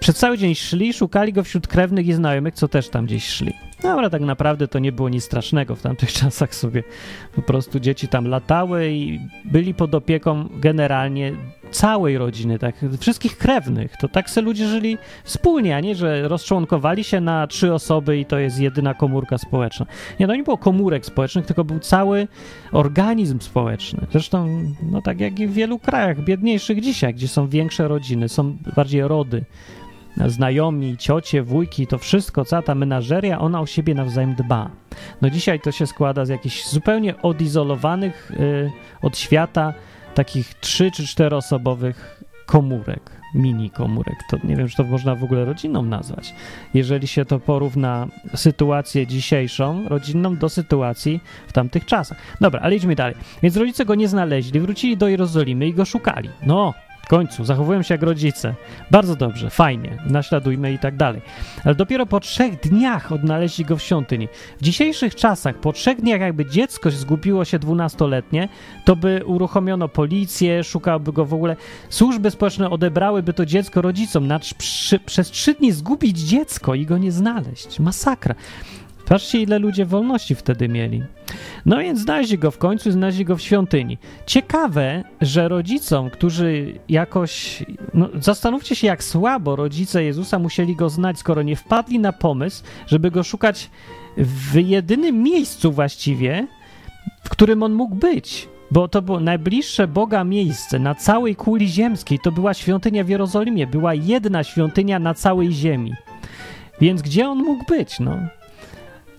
[0.00, 3.52] przez cały dzień szli, szukali go wśród krewnych i znajomych, co też tam gdzieś szli.
[3.84, 5.76] Ale tak naprawdę to nie było nic strasznego.
[5.76, 6.82] W tamtych czasach sobie
[7.34, 11.32] po prostu dzieci tam latały i byli pod opieką generalnie
[11.70, 13.96] całej rodziny, tak, wszystkich krewnych.
[14.00, 18.24] To tak se ludzie żyli wspólnie, a nie, że rozczłonkowali się na trzy osoby i
[18.24, 19.86] to jest jedyna komórka społeczna.
[20.20, 22.28] Nie, no nie było komórek społecznych, tylko był cały
[22.72, 24.06] organizm społeczny.
[24.12, 24.48] Zresztą,
[24.82, 29.02] no tak jak i w wielu krajach biedniejszych dzisiaj, gdzie są większe rodziny, są bardziej
[29.08, 29.44] rody,
[30.26, 34.70] znajomi, ciocie, wujki, to wszystko, cała ta menażeria, ona o siebie nawzajem dba.
[35.22, 38.70] No dzisiaj to się składa z jakichś zupełnie odizolowanych y,
[39.02, 39.74] od świata
[40.14, 44.16] takich trzy czy czteroosobowych komórek, mini komórek.
[44.30, 46.34] To nie wiem, czy to można w ogóle rodziną nazwać.
[46.74, 52.18] Jeżeli się to porówna sytuację dzisiejszą rodzinną do sytuacji w tamtych czasach.
[52.40, 53.14] Dobra, ale idźmy dalej.
[53.42, 56.28] Więc rodzice go nie znaleźli, wrócili do Jerozolimy i go szukali.
[56.46, 58.54] No, w końcu zachowują się jak rodzice.
[58.90, 61.22] Bardzo dobrze, fajnie, naśladujmy i tak dalej.
[61.64, 64.28] Ale dopiero po trzech dniach odnaleźli go w świątyni.
[64.60, 68.48] W dzisiejszych czasach, po trzech dniach, jakby dziecko zgubiło się dwunastoletnie,
[68.84, 71.56] to by uruchomiono policję, szukałoby go w ogóle.
[71.88, 74.26] Służby społeczne odebrałyby to dziecko rodzicom.
[74.26, 77.80] Na, przy, przez trzy dni zgubić dziecko i go nie znaleźć.
[77.80, 78.34] Masakra.
[79.06, 81.02] Patrzcie, ile ludzie wolności wtedy mieli.
[81.66, 83.98] No więc znaleźli go w końcu, znaleźli go w świątyni.
[84.26, 87.64] Ciekawe, że rodzicom, którzy jakoś.
[87.94, 92.64] No, zastanówcie się, jak słabo rodzice Jezusa musieli go znać, skoro nie wpadli na pomysł,
[92.86, 93.70] żeby go szukać
[94.16, 96.46] w jedynym miejscu właściwie,
[97.24, 98.48] w którym on mógł być.
[98.70, 102.18] Bo to było najbliższe Boga miejsce na całej kuli ziemskiej.
[102.18, 103.66] To była świątynia w Jerozolimie.
[103.66, 105.92] Była jedna świątynia na całej ziemi.
[106.80, 108.00] Więc gdzie on mógł być?
[108.00, 108.18] No,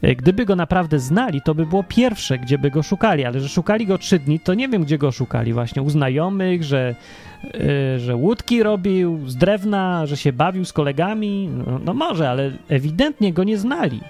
[0.04, 3.86] gdyby go naprawdę znali, to by było pierwsze, gdzie by go szukali, ale że szukali
[3.86, 5.54] go trzy dni, to nie wiem, gdzie go szukali.
[5.54, 6.96] Właśnie u znajomych, że,
[7.44, 11.50] yy, że łódki robił z drewna, że się bawił z kolegami.
[11.68, 14.02] No, no może, ale ewidentnie go nie znali.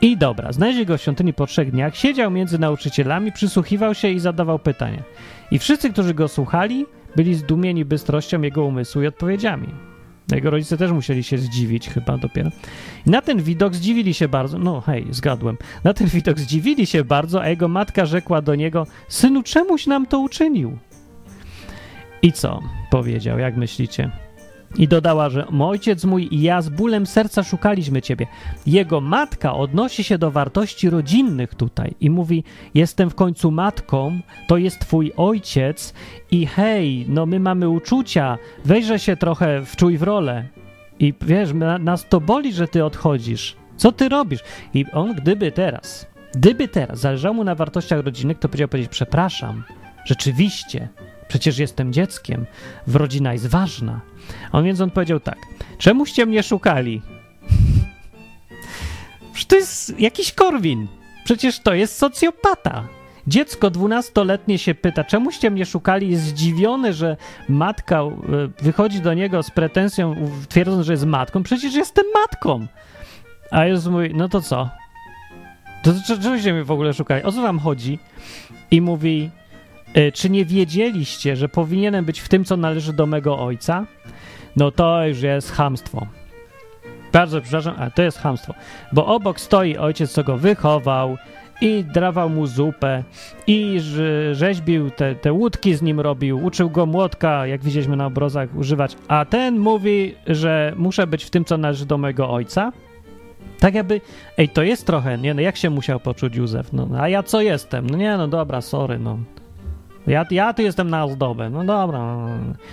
[0.00, 4.20] I dobra, znaleźli go w świątyni po trzech dniach, siedział między nauczycielami, przysłuchiwał się i
[4.20, 5.02] zadawał pytania.
[5.50, 9.68] I wszyscy, którzy go słuchali, byli zdumieni bystrością jego umysłu i odpowiedziami.
[10.32, 12.50] Jego rodzice też musieli się zdziwić chyba dopiero.
[13.06, 14.58] I na ten widok zdziwili się bardzo.
[14.58, 15.56] No hej, zgadłem.
[15.84, 20.06] Na ten widok zdziwili się bardzo, a jego matka rzekła do niego: Synu, czemuś nam
[20.06, 20.78] to uczynił?
[22.22, 22.60] I co?
[22.90, 24.10] Powiedział, jak myślicie?
[24.76, 28.26] I dodała, że ojciec mój i ja z bólem serca szukaliśmy ciebie.
[28.66, 34.56] Jego matka odnosi się do wartości rodzinnych tutaj i mówi: Jestem w końcu matką, to
[34.56, 35.94] jest twój ojciec
[36.30, 40.48] i hej, no my mamy uczucia, wejrzę się trochę wczuj w rolę.
[40.98, 41.50] I wiesz,
[41.80, 43.56] nas to boli, że ty odchodzisz.
[43.76, 44.40] Co ty robisz?
[44.74, 49.64] I on, gdyby teraz Gdyby teraz zależało mu na wartościach rodzinnych, to powiedział powiedzieć, przepraszam,
[50.04, 50.88] rzeczywiście,
[51.28, 52.46] przecież jestem dzieckiem,
[52.86, 54.00] rodzina jest ważna.
[54.52, 55.38] On więc on powiedział tak,
[55.78, 57.02] czemuście mnie szukali?
[59.32, 60.88] Przecież to jest jakiś Korwin,
[61.24, 62.88] przecież to jest socjopata.
[63.26, 66.10] Dziecko dwunastoletnie się pyta, czemuście mnie szukali?
[66.10, 67.16] Jest zdziwiony, że
[67.48, 68.12] matka e,
[68.62, 70.14] wychodzi do niego z pretensją,
[70.48, 71.42] twierdząc, że jest matką.
[71.42, 72.66] Przecież jestem matką.
[73.50, 74.70] A Jezus mówi, no to co?
[75.82, 77.22] To czemuście mnie w ogóle szukali?
[77.22, 77.98] O co wam chodzi?
[78.70, 79.30] I mówi,
[80.14, 83.86] czy nie wiedzieliście, że powinienem być w tym, co należy do mego ojca?
[84.56, 86.06] No to już jest hamstwo.
[87.12, 88.54] Bardzo przepraszam, ale to jest hamstwo.
[88.92, 91.16] Bo obok stoi ojciec, co go wychował,
[91.60, 93.04] i dawał mu zupę
[93.46, 93.80] i
[94.32, 98.96] rzeźbił te, te łódki z nim robił, uczył go młotka, jak widzieliśmy na obrazach, używać,
[99.08, 102.72] a ten mówi, że muszę być w tym, co należy do mojego ojca.
[103.58, 104.00] Tak jakby,
[104.38, 107.40] ej, to jest trochę, nie, no jak się musiał poczuć Józef, no, a ja co
[107.40, 107.90] jestem?
[107.90, 109.18] No nie, no dobra, sorry, no.
[110.06, 112.28] Ja, ja tu jestem na ozdobę, no dobra.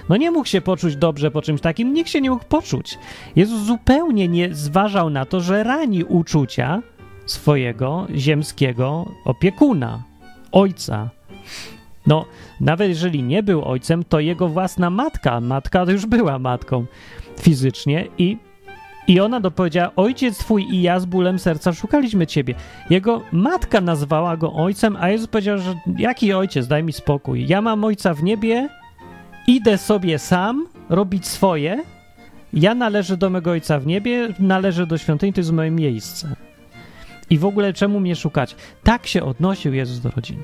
[0.09, 2.97] No nie mógł się poczuć dobrze po czymś takim, nikt się nie mógł poczuć.
[3.35, 6.81] Jezus zupełnie nie zważał na to, że rani uczucia,
[7.25, 10.03] swojego ziemskiego opiekuna,
[10.51, 11.09] ojca.
[12.07, 12.25] No,
[12.61, 16.85] nawet jeżeli nie był ojcem, to jego własna matka, matka już była matką
[17.41, 18.37] fizycznie i,
[19.07, 22.55] i ona dopowiedziała, ojciec twój i ja z bólem serca szukaliśmy ciebie.
[22.89, 27.47] Jego matka nazwała go ojcem, a Jezus powiedział, że jaki ojciec, daj mi spokój.
[27.47, 28.69] Ja mam ojca w niebie,
[29.47, 31.83] idę sobie sam robić swoje,
[32.53, 36.35] ja należę do mego ojca w niebie, należę do świątyni, to jest moje miejsce.
[37.29, 38.55] I w ogóle czemu mnie szukać?
[38.83, 40.43] Tak się odnosił Jezus do rodziny.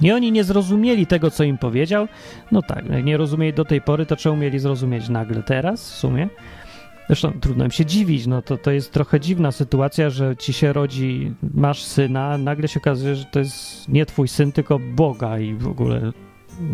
[0.00, 2.08] I oni nie zrozumieli tego, co im powiedział.
[2.52, 6.28] No tak, nie rozumieli do tej pory, to czemu mieli zrozumieć nagle teraz w sumie?
[7.06, 10.72] Zresztą trudno im się dziwić, no to, to jest trochę dziwna sytuacja, że ci się
[10.72, 15.54] rodzi, masz syna, nagle się okazuje, że to jest nie twój syn, tylko Boga i
[15.54, 16.12] w ogóle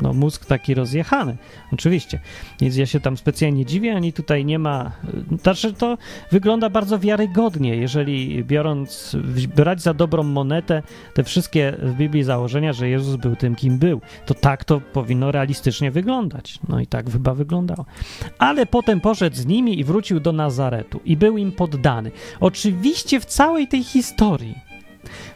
[0.02, 1.36] no, mózg taki rozjechany,
[1.72, 2.20] oczywiście.
[2.60, 4.92] Więc ja się tam specjalnie dziwię, ani tutaj nie ma.
[5.42, 5.98] Znaczy, to
[6.30, 9.16] wygląda bardzo wiarygodnie, jeżeli biorąc,
[9.56, 10.82] brać za dobrą monetę
[11.14, 15.32] te wszystkie w Biblii założenia, że Jezus był tym, kim był, to tak to powinno
[15.32, 16.58] realistycznie wyglądać.
[16.68, 17.84] No i tak chyba wyglądało.
[18.38, 22.10] Ale potem poszedł z nimi i wrócił do Nazaretu i był im poddany.
[22.40, 24.69] Oczywiście w całej tej historii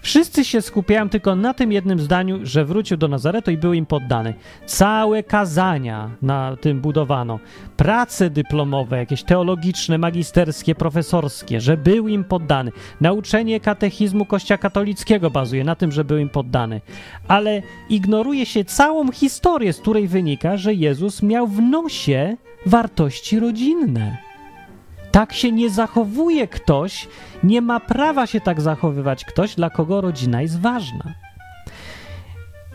[0.01, 3.87] Wszyscy się skupiają tylko na tym jednym zdaniu, że wrócił do Nazaretu i był im
[3.87, 4.35] poddany.
[4.67, 7.39] Całe kazania na tym budowano,
[7.77, 12.73] prace dyplomowe, jakieś teologiczne, magisterskie, profesorskie, że był im poddany.
[13.01, 16.81] Nauczenie katechizmu Kościoła katolickiego bazuje na tym, że był im poddany.
[17.29, 24.24] Ale ignoruje się całą historię, z której wynika, że Jezus miał w nosie wartości rodzinne.
[25.15, 27.09] Tak się nie zachowuje ktoś,
[27.45, 31.15] nie ma prawa się tak zachowywać ktoś, dla kogo rodzina jest ważna.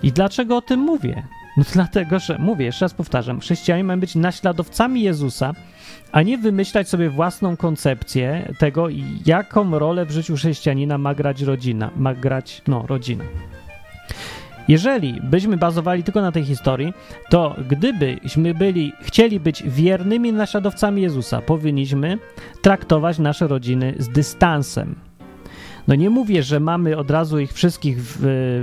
[0.04, 1.24] I dlaczego o tym mówię?
[1.58, 5.54] No dlatego, że mówię, jeszcze raz powtarzam, chrześcijanie mają być naśladowcami Jezusa,
[6.12, 8.88] a nie wymyślać sobie własną koncepcję tego,
[9.26, 13.24] jaką rolę w życiu chrześcijanina ma grać rodzina, ma grać, no, rodzina.
[14.70, 16.94] Jeżeli byśmy bazowali tylko na tej historii,
[17.30, 22.18] to gdybyśmy byli, chcieli być wiernymi naśladowcami Jezusa, powinniśmy
[22.62, 24.96] traktować nasze rodziny z dystansem.
[25.88, 28.02] No nie mówię, że mamy od razu ich wszystkich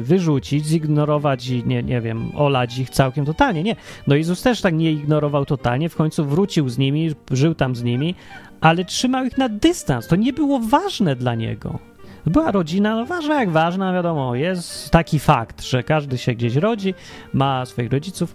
[0.01, 3.63] wyrzucić, zignorować i nie, nie wiem, olać ich całkiem totalnie.
[3.63, 3.77] Nie.
[4.07, 7.83] No Jezus też tak nie ignorował totalnie, w końcu wrócił z nimi, żył tam z
[7.83, 8.15] nimi,
[8.61, 10.07] ale trzymał ich na dystans.
[10.07, 11.96] To nie było ważne dla niego.
[12.27, 16.95] Była rodzina, no ważna jak ważna, wiadomo, jest taki fakt, że każdy się gdzieś rodzi,
[17.33, 18.35] ma swoich rodziców.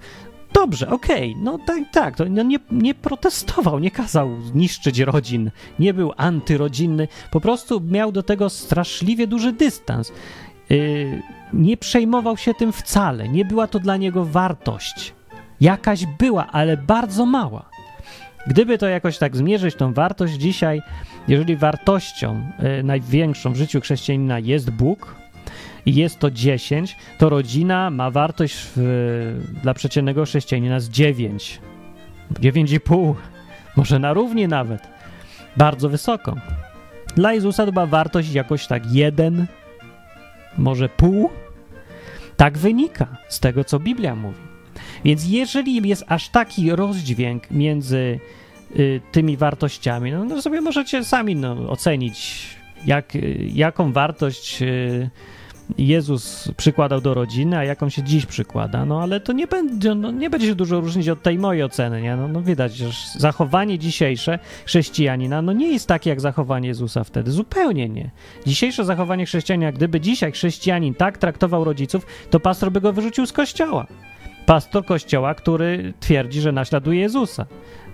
[0.54, 5.94] Dobrze, okej, okay, no tak, tak, to nie, nie protestował, nie kazał niszczyć rodzin, nie
[5.94, 10.12] był antyrodzinny, po prostu miał do tego straszliwie duży dystans.
[10.70, 11.22] Yy,
[11.54, 15.14] nie przejmował się tym wcale, nie była to dla niego wartość.
[15.62, 17.71] Jakaś była, ale bardzo mała.
[18.48, 20.82] Gdyby to jakoś tak zmierzyć, tą wartość dzisiaj,
[21.28, 25.16] jeżeli wartością y, największą w życiu chrześcijanina jest Bóg
[25.86, 31.62] i jest to 10, to rodzina ma wartość w, dla przeciętnego chrześcijanina z 9.
[32.34, 33.16] 9,5,
[33.76, 34.88] może na równi nawet.
[35.58, 36.36] Bardzo wysoko.
[37.16, 39.46] Dla Jezusa to była wartość jakoś tak jeden,
[40.58, 41.30] może pół.
[42.38, 44.51] Tak wynika z tego, co Biblia mówi.
[45.06, 48.20] Więc jeżeli jest aż taki rozdźwięk między
[48.80, 52.48] y, tymi wartościami, no, no, sobie możecie sami no, ocenić,
[52.86, 55.10] jak, y, jaką wartość y,
[55.78, 58.86] Jezus przykładał do rodziny, a jaką się dziś przykłada.
[58.86, 62.02] No ale to nie będzie, no, nie będzie się dużo różnić od tej mojej oceny,
[62.02, 62.16] nie?
[62.16, 67.32] No, no widać, że zachowanie dzisiejsze chrześcijanina no nie jest takie jak zachowanie Jezusa wtedy.
[67.32, 68.10] Zupełnie nie.
[68.46, 73.34] Dzisiejsze zachowanie chrześcijanina, gdyby dzisiaj chrześcijanin tak traktował rodziców, to pastor by go wyrzucił z
[73.34, 73.88] kościoła.
[74.46, 77.46] Pastor kościoła, który twierdzi, że naśladuje Jezusa.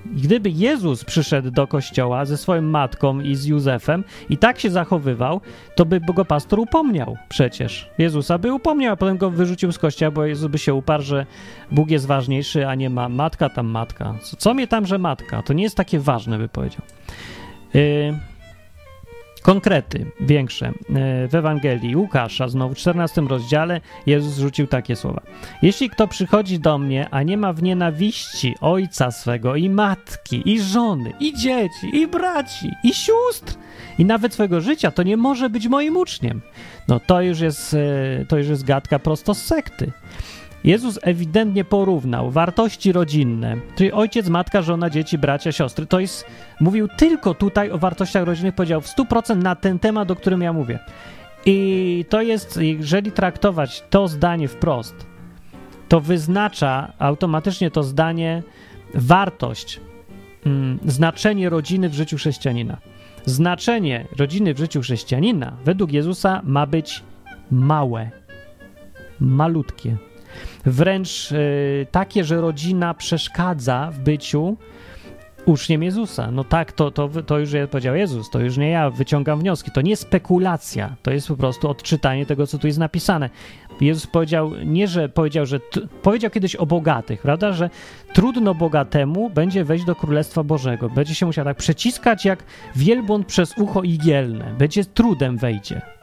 [0.05, 5.41] Gdyby Jezus przyszedł do kościoła ze swoją matką i z Józefem i tak się zachowywał,
[5.75, 7.89] to by go pastor upomniał przecież.
[7.97, 11.25] Jezusa by upomniał, a potem go wyrzucił z kościoła, bo Jezus by się uparł, że
[11.71, 14.13] Bóg jest ważniejszy, a nie ma matka tam matka.
[14.21, 15.41] Co, co mnie tam, że matka?
[15.41, 16.81] To nie jest takie ważne, by powiedział.
[17.73, 18.13] Yy,
[19.41, 20.67] Konkrety większe.
[20.67, 20.73] E,
[21.27, 25.21] w Ewangelii Łukasza, znowu w 14 rozdziale, Jezus rzucił takie słowa.
[25.61, 30.61] Jeśli kto przychodzi do mnie, a nie ma w nienawiści ojca swego i matki, i
[30.61, 33.55] żony, i dzieci, i braci, i sióstr,
[33.99, 36.41] i nawet swojego życia, to nie może być moim uczniem.
[36.87, 39.91] No to już jest, e, to już jest gadka prosto z sekty.
[40.67, 45.85] Jezus ewidentnie porównał wartości rodzinne, czyli ojciec, matka, żona, dzieci, bracia, siostry.
[45.85, 46.25] To jest,
[46.59, 50.53] mówił tylko tutaj o wartościach rodzinnych, powiedział w 100% na ten temat, o którym ja
[50.53, 50.79] mówię.
[51.45, 54.95] I to jest, jeżeli traktować to zdanie wprost,
[55.89, 58.43] to wyznacza automatycznie to zdanie
[58.93, 59.79] wartość,
[60.45, 62.77] mm, znaczenie rodziny w życiu chrześcijanina.
[63.25, 67.03] Znaczenie rodziny w życiu chrześcijanina według Jezusa ma być
[67.51, 68.11] małe,
[69.19, 69.97] malutkie
[70.65, 74.57] wręcz y, takie, że rodzina przeszkadza w byciu
[75.47, 76.31] uczniem Jezusa.
[76.31, 79.71] No tak, to, to, to już powiedział Jezus, to już nie ja wyciągam wnioski.
[79.71, 83.29] To nie spekulacja, to jest po prostu odczytanie tego, co tu jest napisane.
[83.81, 85.59] Jezus powiedział, nie że powiedział, że
[86.01, 87.69] powiedział kiedyś o bogatych, prawda, że
[88.13, 90.89] trudno bogatemu będzie wejść do Królestwa Bożego.
[90.89, 92.43] Będzie się musiał tak przeciskać jak
[92.75, 94.55] wielbłąd przez ucho igielne.
[94.57, 95.96] Będzie trudem wejdzie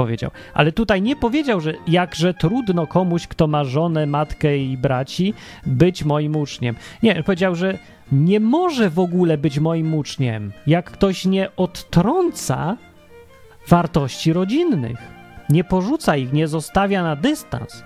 [0.00, 0.30] powiedział.
[0.54, 5.34] Ale tutaj nie powiedział, że jakże trudno komuś, kto ma żonę, matkę i braci,
[5.66, 6.76] być moim uczniem.
[7.02, 7.78] Nie, powiedział, że
[8.12, 12.76] nie może w ogóle być moim uczniem, jak ktoś nie odtrąca
[13.68, 14.98] wartości rodzinnych.
[15.48, 17.82] Nie porzuca ich, nie zostawia na dystans.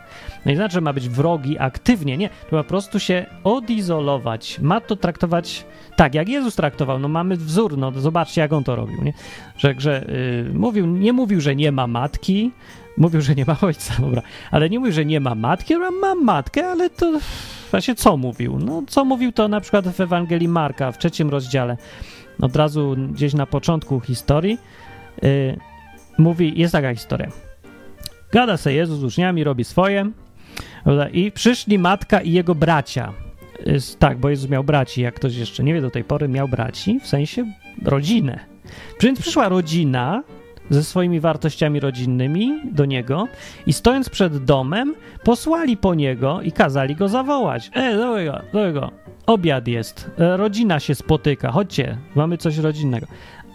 [0.47, 2.17] No i znaczy, że ma być wrogi aktywnie.
[2.17, 4.59] Nie, to po prostu się odizolować.
[4.61, 5.65] Ma to traktować
[5.97, 6.99] tak, jak Jezus traktował.
[6.99, 9.13] No mamy wzór, no zobaczcie, jak on to robił, nie?
[9.59, 10.05] Że, że
[10.45, 12.51] yy, mówił, nie mówił, że nie ma matki,
[12.97, 16.25] mówił, że nie ma ojca, dobra, ale nie mówił, że nie ma matki, ale mam
[16.25, 17.19] matkę, ale to
[17.71, 18.59] właśnie co mówił?
[18.59, 21.77] No, co mówił to na przykład w Ewangelii Marka, w trzecim rozdziale,
[22.41, 24.59] od razu gdzieś na początku historii,
[25.23, 25.59] yy,
[26.19, 27.29] mówi, jest taka historia.
[28.33, 30.11] Gada se Jezus z uczniami, robi swoje,
[31.13, 33.13] i przyszli matka i jego bracia.
[33.99, 37.01] Tak, bo Jezus miał braci, jak ktoś jeszcze nie wie do tej pory, miał braci,
[37.01, 37.45] w sensie
[37.85, 38.41] rodzinę.
[39.01, 40.23] Więc przyszła rodzina
[40.71, 43.29] ze swoimi wartościami rodzinnymi do niego
[43.67, 44.95] i stojąc przed domem,
[45.25, 47.71] posłali po niego i kazali go zawołać.
[47.75, 48.91] E, do jego, do jego.
[49.27, 53.07] Obiad jest, e, rodzina się spotyka, chodźcie, mamy coś rodzinnego.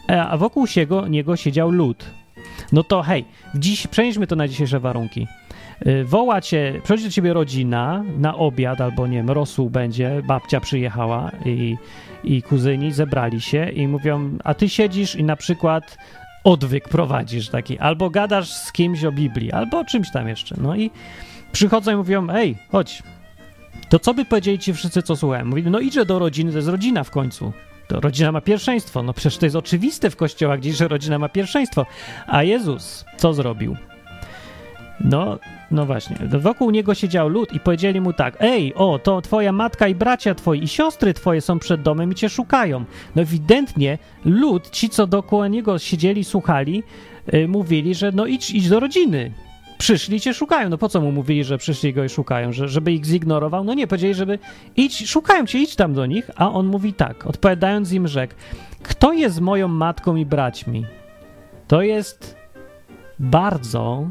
[0.09, 2.05] E, a wokół siego, niego siedział lud.
[2.71, 5.27] No to hej, dziś przenieśmy to na dzisiejsze warunki.
[5.87, 10.59] Y, woła cię, przychodzi do ciebie rodzina na obiad albo nie wiem, rosół będzie, babcia
[10.59, 11.77] przyjechała i,
[12.23, 15.97] i kuzyni zebrali się i mówią, a ty siedzisz i na przykład
[16.43, 20.55] odwyk prowadzisz taki, albo gadasz z kimś o Biblii, albo o czymś tam jeszcze.
[20.61, 20.91] No i
[21.51, 23.03] przychodzą i mówią, ej, chodź,
[23.89, 25.45] to co by powiedzieli ci wszyscy, co słuchają?
[25.45, 27.53] Mówili, no idzie do rodziny, to jest rodzina w końcu.
[27.87, 29.03] To rodzina ma pierwszeństwo.
[29.03, 31.85] No przecież to jest oczywiste w kościołach gdzieś, że rodzina ma pierwszeństwo.
[32.27, 33.75] A Jezus co zrobił?
[35.01, 35.39] No,
[35.71, 36.17] no właśnie.
[36.39, 40.35] Wokół niego siedział lud i powiedzieli mu tak: Ej, o, to twoja matka i bracia
[40.35, 42.85] twoi i siostry twoje są przed domem i cię szukają.
[43.15, 46.83] No ewidentnie lud, ci co dookoła niego siedzieli, słuchali,
[47.33, 49.31] yy, mówili, że no idź, idź do rodziny.
[49.77, 50.69] Przyszli cię szukają.
[50.69, 52.51] No po co mu mówili, że przyszli go i szukają?
[52.51, 53.63] Że, żeby ich zignorował?
[53.63, 54.39] No nie, powiedzieli, żeby
[54.75, 56.31] idź, szukają cię, idź tam do nich.
[56.35, 58.33] A on mówi tak, odpowiadając im rzekł:
[58.83, 60.85] Kto jest moją matką i braćmi?
[61.67, 62.37] To jest
[63.19, 64.09] bardzo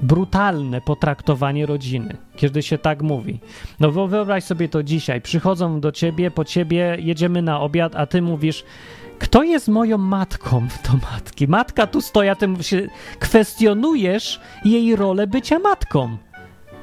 [0.00, 3.40] brutalne potraktowanie rodziny, kiedy się tak mówi.
[3.80, 5.20] No wyobraź sobie to dzisiaj.
[5.20, 8.64] Przychodzą do ciebie, po ciebie, jedziemy na obiad, a ty mówisz,
[9.18, 11.48] kto jest moją matką do matki?
[11.48, 16.16] Matka tu stoi, a ty się kwestionujesz jej rolę bycia matką.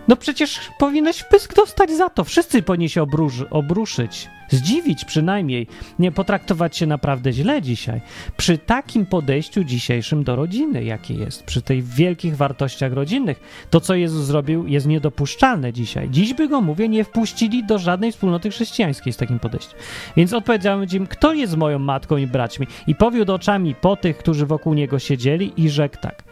[0.08, 2.24] No przecież powinieneś pysk dostać za to.
[2.24, 3.06] Wszyscy powinni się
[3.52, 5.68] obruszyć zdziwić przynajmniej,
[6.00, 8.02] nie potraktować się naprawdę źle dzisiaj.
[8.38, 13.96] Przy takim podejściu dzisiejszym do rodziny, jakie jest, przy tych wielkich wartościach rodzinnych, to co
[13.96, 16.10] Jezus zrobił jest niedopuszczalne dzisiaj.
[16.10, 19.80] Dziś by go, mówię, nie wpuścili do żadnej wspólnoty chrześcijańskiej z takim podejściem.
[20.18, 22.68] Więc odpowiedziałem im, kto jest moją matką i braćmi?
[22.88, 26.24] I powiódł oczami po tych, którzy wokół niego siedzieli i rzekł tak.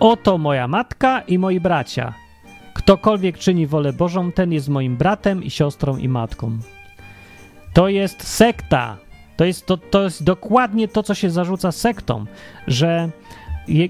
[0.00, 2.21] Oto moja matka i moi bracia.
[2.74, 6.58] Ktokolwiek czyni wolę Bożą, ten jest moim bratem i siostrą i matką.
[7.72, 8.96] To jest sekta.
[9.36, 12.26] To jest, to, to jest dokładnie to, co się zarzuca sektom,
[12.66, 13.10] że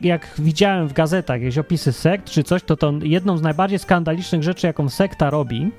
[0.02, 4.42] jak widziałem w gazetach jakieś opisy sekt czy coś, to, to jedną z najbardziej skandalicznych
[4.42, 5.70] rzeczy, jaką sekta robi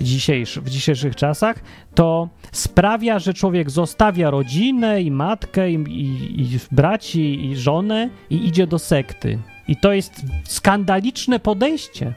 [0.00, 1.56] dzisiejszy, w dzisiejszych czasach,
[1.94, 8.46] to sprawia, że człowiek zostawia rodzinę i matkę i, i, i braci i żonę i
[8.48, 9.38] idzie do sekty.
[9.68, 12.14] I to jest skandaliczne podejście,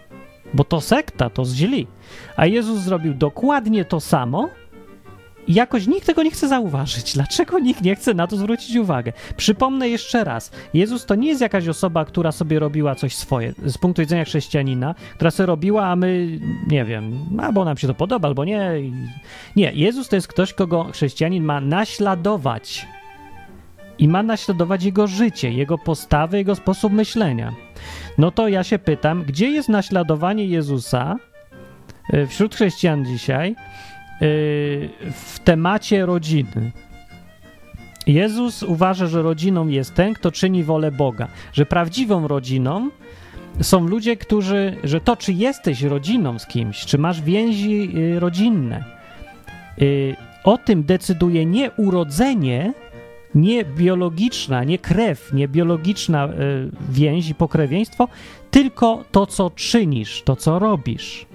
[0.53, 1.87] bo to sekta, to źli.
[2.35, 4.49] A Jezus zrobił dokładnie to samo
[5.47, 7.13] i jakoś nikt tego nie chce zauważyć.
[7.15, 9.13] Dlaczego nikt nie chce na to zwrócić uwagę?
[9.37, 13.77] Przypomnę jeszcze raz: Jezus to nie jest jakaś osoba, która sobie robiła coś swoje, z
[13.77, 18.27] punktu widzenia chrześcijanina, która sobie robiła, a my nie wiem, albo nam się to podoba,
[18.27, 18.71] albo nie.
[19.55, 22.87] Nie, Jezus to jest ktoś, kogo chrześcijanin ma naśladować.
[23.99, 27.53] I ma naśladować jego życie, jego postawy, jego sposób myślenia.
[28.17, 31.15] No to ja się pytam, gdzie jest naśladowanie Jezusa
[32.13, 33.55] e, wśród chrześcijan dzisiaj?
[34.21, 36.71] Y, w temacie rodziny.
[38.07, 42.89] Jezus uważa, że rodziną jest ten, kto czyni wolę Boga, że prawdziwą rodziną
[43.61, 48.83] są ludzie, którzy, że to, czy jesteś rodziną z kimś, czy masz więzi y, rodzinne,
[50.43, 52.73] o tym decyduje nie urodzenie,
[53.35, 56.29] nie biologiczna, nie krew, nie biologiczna
[56.89, 58.07] więź i pokrewieństwo,
[58.51, 61.25] tylko to, co czynisz, to, co robisz,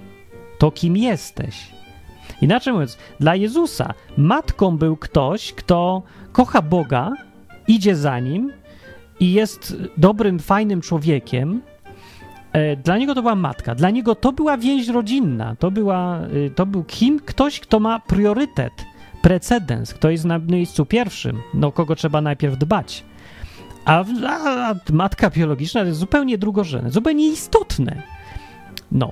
[0.57, 1.75] to, kim jesteś.
[2.41, 7.11] Inaczej mówiąc, dla Jezusa matką był ktoś, kto kocha Boga,
[7.67, 8.53] idzie za nim
[9.19, 11.61] i jest dobrym, fajnym człowiekiem.
[12.51, 16.49] E, dla niego to była matka, dla niego to była więź rodzinna, to, była, e,
[16.49, 17.19] to był kim?
[17.19, 18.73] Ktoś, kto ma priorytet,
[19.25, 23.03] precedens, kto jest na miejscu pierwszym, no kogo trzeba najpierw dbać.
[23.85, 28.01] A, a, a matka biologiczna to jest zupełnie drugorzędne, zupełnie istotne.
[28.91, 29.11] No,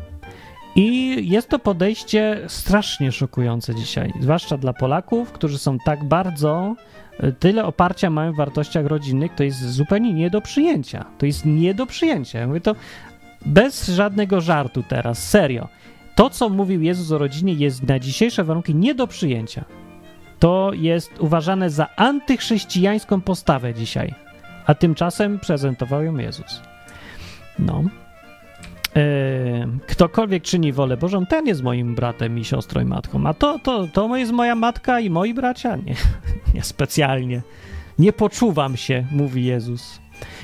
[0.76, 6.76] i jest to podejście strasznie szokujące dzisiaj, zwłaszcza dla Polaków, którzy są tak bardzo,
[7.20, 11.06] e, tyle oparcia mają w wartościach rodzinnych, to jest zupełnie nie do przyjęcia.
[11.18, 12.40] To jest nie do przyjęcia.
[12.40, 12.76] Ja mówię to
[13.46, 15.68] bez żadnego żartu teraz, serio.
[16.16, 19.66] To, co mówił Jezus o rodzinie, jest na dzisiejsze warunki nie do przyjęcia.
[20.44, 24.14] To jest uważane za antychrześcijańską postawę dzisiaj,
[24.66, 26.62] a tymczasem prezentował ją Jezus.
[27.60, 27.84] No.
[28.96, 29.02] E,
[29.88, 33.28] ktokolwiek czyni wolę Bożą, ten jest moim bratem i siostrą i matką.
[33.28, 35.76] A to, to, to jest moja matka i moi bracia?
[35.76, 35.96] Nie,
[36.56, 37.42] nie specjalnie.
[38.00, 40.00] Nie poczuwam się, mówi Jezus.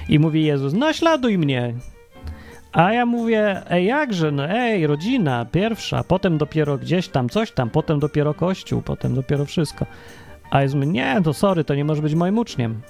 [0.09, 1.73] I mówi Jezus, naśladuj mnie.
[2.71, 7.69] A ja mówię, ej, jakże, no ej, rodzina, pierwsza, potem dopiero gdzieś tam, coś tam,
[7.69, 9.85] potem dopiero kościół, potem dopiero wszystko.
[10.51, 12.81] A Jezus mówi, nie, to sorry, to nie może być moim uczniem.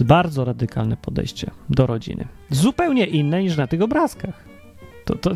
[0.00, 2.28] Bardzo radykalne podejście do rodziny.
[2.50, 4.44] Zupełnie inne niż na tych obrazkach.
[5.04, 5.30] To, to,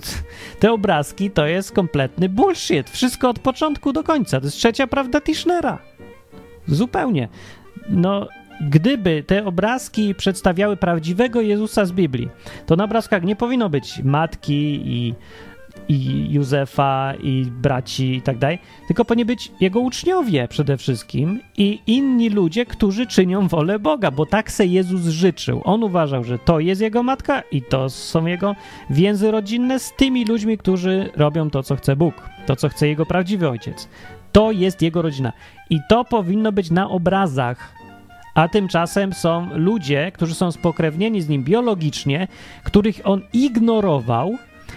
[0.59, 2.91] te obrazki to jest kompletny bullshit.
[2.91, 4.41] Wszystko od początku do końca.
[4.41, 5.78] To jest trzecia prawda Tischnera.
[6.66, 7.28] Zupełnie.
[7.89, 8.28] No,
[8.61, 12.28] gdyby te obrazki przedstawiały prawdziwego Jezusa z Biblii,
[12.66, 15.14] to na obrazkach nie powinno być matki i
[15.88, 21.78] i Józefa, i braci, i tak dalej, tylko powinni być jego uczniowie przede wszystkim i
[21.86, 25.61] inni ludzie, którzy czynią wolę Boga, bo tak se Jezus życzył.
[25.64, 28.56] On uważał, że to jest jego matka i to są jego
[28.90, 32.14] więzy rodzinne z tymi ludźmi, którzy robią to, co chce Bóg,
[32.46, 33.88] to, co chce jego prawdziwy ojciec.
[34.32, 35.32] To jest jego rodzina.
[35.70, 37.74] I to powinno być na obrazach,
[38.39, 42.28] a tymczasem są ludzie, którzy są spokrewnieni z nim biologicznie,
[42.64, 44.36] których on ignorował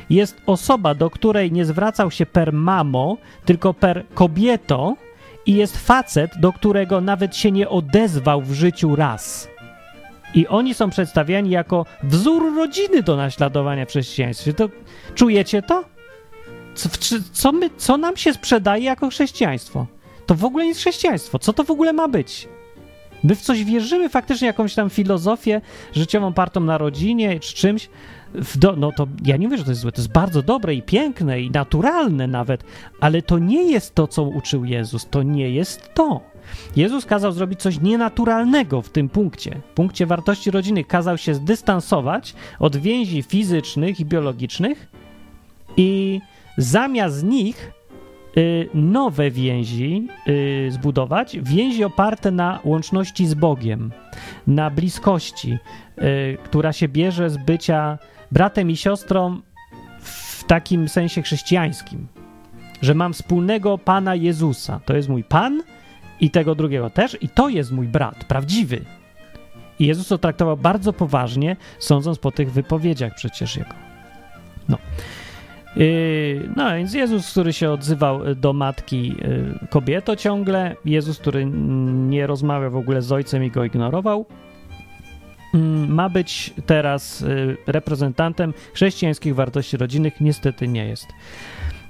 [0.10, 4.96] jest osoba, do której nie zwracał się per mamo, tylko per kobieto,
[5.46, 9.48] i jest facet, do którego nawet się nie odezwał w życiu raz.
[10.34, 14.54] I oni są przedstawiani jako wzór rodziny do naśladowania w chrześcijaństwie.
[14.54, 14.70] To,
[15.16, 15.84] czujecie to?
[16.76, 16.90] Co,
[17.34, 19.86] co, my, co nam się sprzedaje jako chrześcijaństwo?
[20.26, 21.40] To w ogóle nie jest chrześcijaństwo.
[21.40, 22.48] Co to w ogóle ma być?
[23.24, 25.62] My w coś wierzymy, faktycznie jakąś tam filozofię
[25.94, 27.90] życiową partą na rodzinie czy czymś,
[28.56, 30.82] do, no to ja nie mówię, że to jest złe, to jest bardzo dobre i
[30.82, 32.64] piękne i naturalne nawet,
[33.00, 36.22] ale to nie jest to, co uczył Jezus, to nie jest to.
[36.76, 40.84] Jezus kazał zrobić coś nienaturalnego w tym punkcie, w punkcie wartości rodziny.
[40.84, 44.88] Kazał się zdystansować od więzi fizycznych i biologicznych
[45.78, 46.22] i
[46.58, 47.72] zamiast nich
[48.74, 53.92] nowe więzi y, zbudować, więzi oparte na łączności z Bogiem,
[54.48, 55.58] na bliskości,
[55.98, 57.98] y, która się bierze z bycia
[58.32, 59.42] bratem i siostrą
[60.00, 62.08] w takim sensie chrześcijańskim,
[62.82, 64.80] że mam wspólnego Pana Jezusa.
[64.86, 65.64] To jest mój Pan
[66.20, 68.86] i tego drugiego też, i to jest mój brat, prawdziwy.
[69.80, 73.74] I Jezus to traktował bardzo poważnie, sądząc po tych wypowiedziach przecież jego.
[74.70, 74.78] No.
[75.76, 82.28] Yy, no więc Jezus, który się odzywał do matki yy, kobieto ciągle, Jezus, który nie
[82.28, 84.26] rozmawia w ogóle z ojcem i go ignorował,
[85.54, 91.08] mm, ma być teraz yy, reprezentantem chrześcijańskich wartości rodzinnych, niestety nie jest.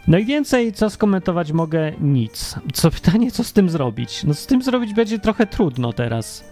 [0.08, 1.92] No i więcej, co skomentować mogę?
[2.02, 2.56] Nic.
[2.74, 4.24] Co pytanie, co z tym zrobić?
[4.24, 6.52] No z tym zrobić będzie trochę trudno teraz,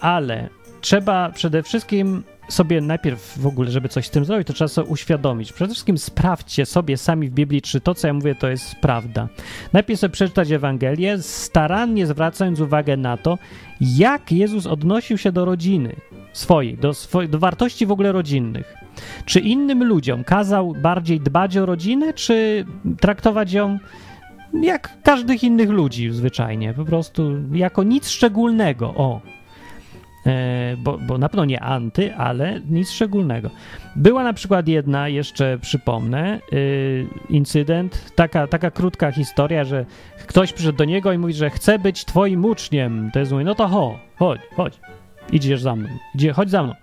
[0.00, 0.48] ale
[0.80, 4.88] trzeba przede wszystkim sobie najpierw w ogóle, żeby coś z tym zrobić, to trzeba sobie
[4.88, 5.52] uświadomić.
[5.52, 9.28] Przede wszystkim sprawdźcie sobie sami w Biblii, czy to, co ja mówię, to jest prawda.
[9.72, 13.38] Najpierw sobie przeczytać Ewangelię, starannie zwracając uwagę na to,
[13.80, 15.96] jak Jezus odnosił się do rodziny
[16.32, 18.74] swojej, do, swojej, do wartości w ogóle rodzinnych.
[19.24, 22.66] Czy innym ludziom kazał bardziej dbać o rodzinę, czy
[23.00, 23.78] traktować ją
[24.62, 28.94] jak każdych innych ludzi zwyczajnie, po prostu jako nic szczególnego.
[28.96, 29.20] O,
[30.78, 33.50] bo, bo na pewno nie anty, ale nic szczególnego.
[33.96, 39.84] Była na przykład jedna, jeszcze przypomnę, y, incydent, taka, taka krótka historia, że
[40.26, 43.10] ktoś przyszedł do niego i mówi, że chce być twoim uczniem.
[43.12, 44.80] To jest mówi, no to ho, chodź, chodź,
[45.32, 46.74] idziesz za mną, idzie, chodź za mną.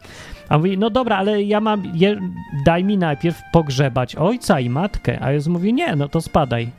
[0.50, 2.20] A mówi, no dobra, ale ja mam, je,
[2.66, 5.18] daj mi najpierw pogrzebać ojca i matkę.
[5.22, 6.70] A Jezus mówi, nie, no to spadaj.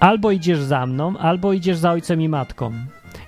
[0.00, 2.72] Albo idziesz za mną, albo idziesz za ojcem i matką.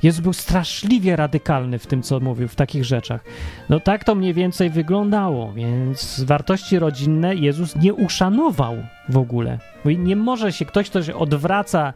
[0.03, 3.25] Jezus był straszliwie radykalny w tym, co mówił, w takich rzeczach.
[3.69, 8.77] No tak to mniej więcej wyglądało, więc wartości rodzinne Jezus nie uszanował
[9.09, 9.59] w ogóle.
[9.85, 11.93] Bo nie może się ktoś, kto się odwraca,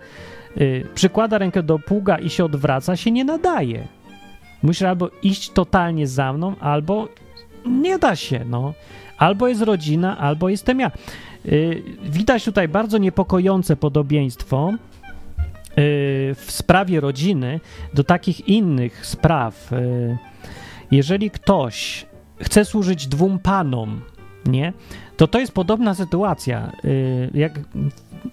[0.56, 3.88] yy, przykłada rękę do pługa i się odwraca, się nie nadaje.
[4.62, 7.08] Musi albo iść totalnie za mną, albo
[7.66, 8.74] nie da się, no.
[9.18, 10.90] Albo jest rodzina, albo jestem ja.
[11.44, 14.72] Yy, widać tutaj bardzo niepokojące podobieństwo
[15.76, 17.60] w sprawie rodziny
[17.94, 19.72] do takich innych spraw.
[19.72, 20.18] Y,
[20.90, 22.06] jeżeli ktoś
[22.40, 24.00] chce służyć dwóm panom,
[24.46, 24.72] nie,
[25.16, 26.72] to to jest podobna sytuacja.
[26.84, 27.60] Y, jak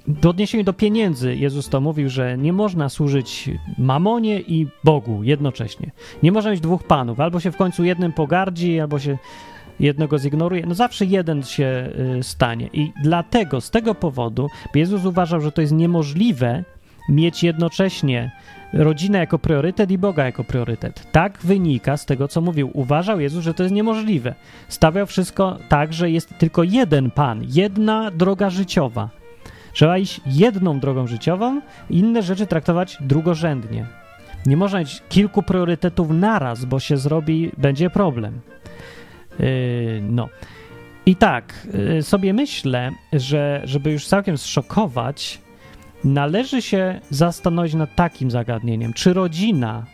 [0.08, 5.92] w odniesieniu do pieniędzy, Jezus to mówił, że nie można służyć mamonie i Bogu jednocześnie.
[6.24, 7.20] Nie można mieć dwóch panów.
[7.20, 9.18] Albo się w końcu jednym pogardzi, albo się
[9.80, 10.66] jednego zignoruje.
[10.66, 11.90] No zawsze jeden się
[12.22, 12.70] stanie.
[12.74, 16.64] I dlatego, z tego powodu, Jezus uważał, że to jest niemożliwe,
[17.10, 18.32] mieć jednocześnie
[18.74, 21.12] rodzinę jako priorytet i Boga jako priorytet.
[21.12, 22.70] Tak wynika z tego, co mówił.
[22.74, 24.36] Uważał Jezus, że to jest niemożliwe.
[24.68, 29.10] Stawiał wszystko tak, że jest tylko jeden Pan, jedna droga życiowa.
[29.74, 33.86] Trzeba iść jedną drogą życiową, inne rzeczy traktować drugorzędnie.
[34.46, 38.42] Nie można mieć kilku priorytetów naraz, bo się zrobi, będzie problem.
[39.40, 39.48] Yy,
[40.10, 40.30] no.
[41.06, 45.42] I tak, yy, sobie myślę, że żeby już całkiem zszokować,
[46.04, 49.86] należy się zastanowić nad takim zagadnieniem, czy rodzina,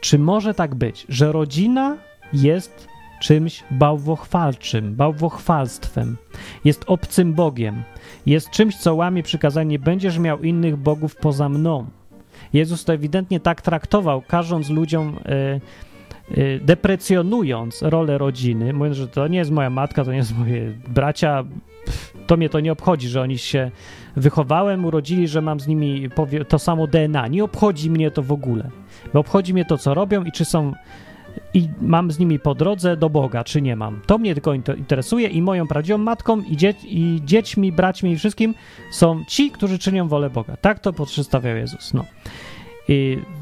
[0.00, 1.96] czy może tak być, że rodzina
[2.32, 2.88] jest
[3.20, 6.16] czymś bałwochwalczym, bałwochwalstwem,
[6.64, 7.82] jest obcym Bogiem,
[8.26, 11.86] jest czymś, co łamie przykazanie, będziesz miał innych bogów poza mną.
[12.52, 15.60] Jezus to ewidentnie tak traktował, każąc ludziom, y, y,
[16.60, 21.44] deprecjonując rolę rodziny, mówiąc, że to nie jest moja matka, to nie jest moje bracia,
[22.26, 23.70] to mnie to nie obchodzi, że oni się
[24.16, 26.08] wychowałem, urodzili, że mam z nimi
[26.48, 27.26] to samo DNA.
[27.26, 28.70] Nie obchodzi mnie to w ogóle.
[29.14, 30.72] Bo obchodzi mnie to, co robią i czy są
[31.54, 34.00] i mam z nimi po drodze do Boga, czy nie mam.
[34.06, 38.54] To mnie tylko interesuje i moją prawdziwą matką i, dzie i dziećmi, braćmi i wszystkim
[38.92, 40.56] są ci, którzy czynią wolę Boga.
[40.56, 41.94] Tak to przedstawiał Jezus.
[41.94, 42.04] No.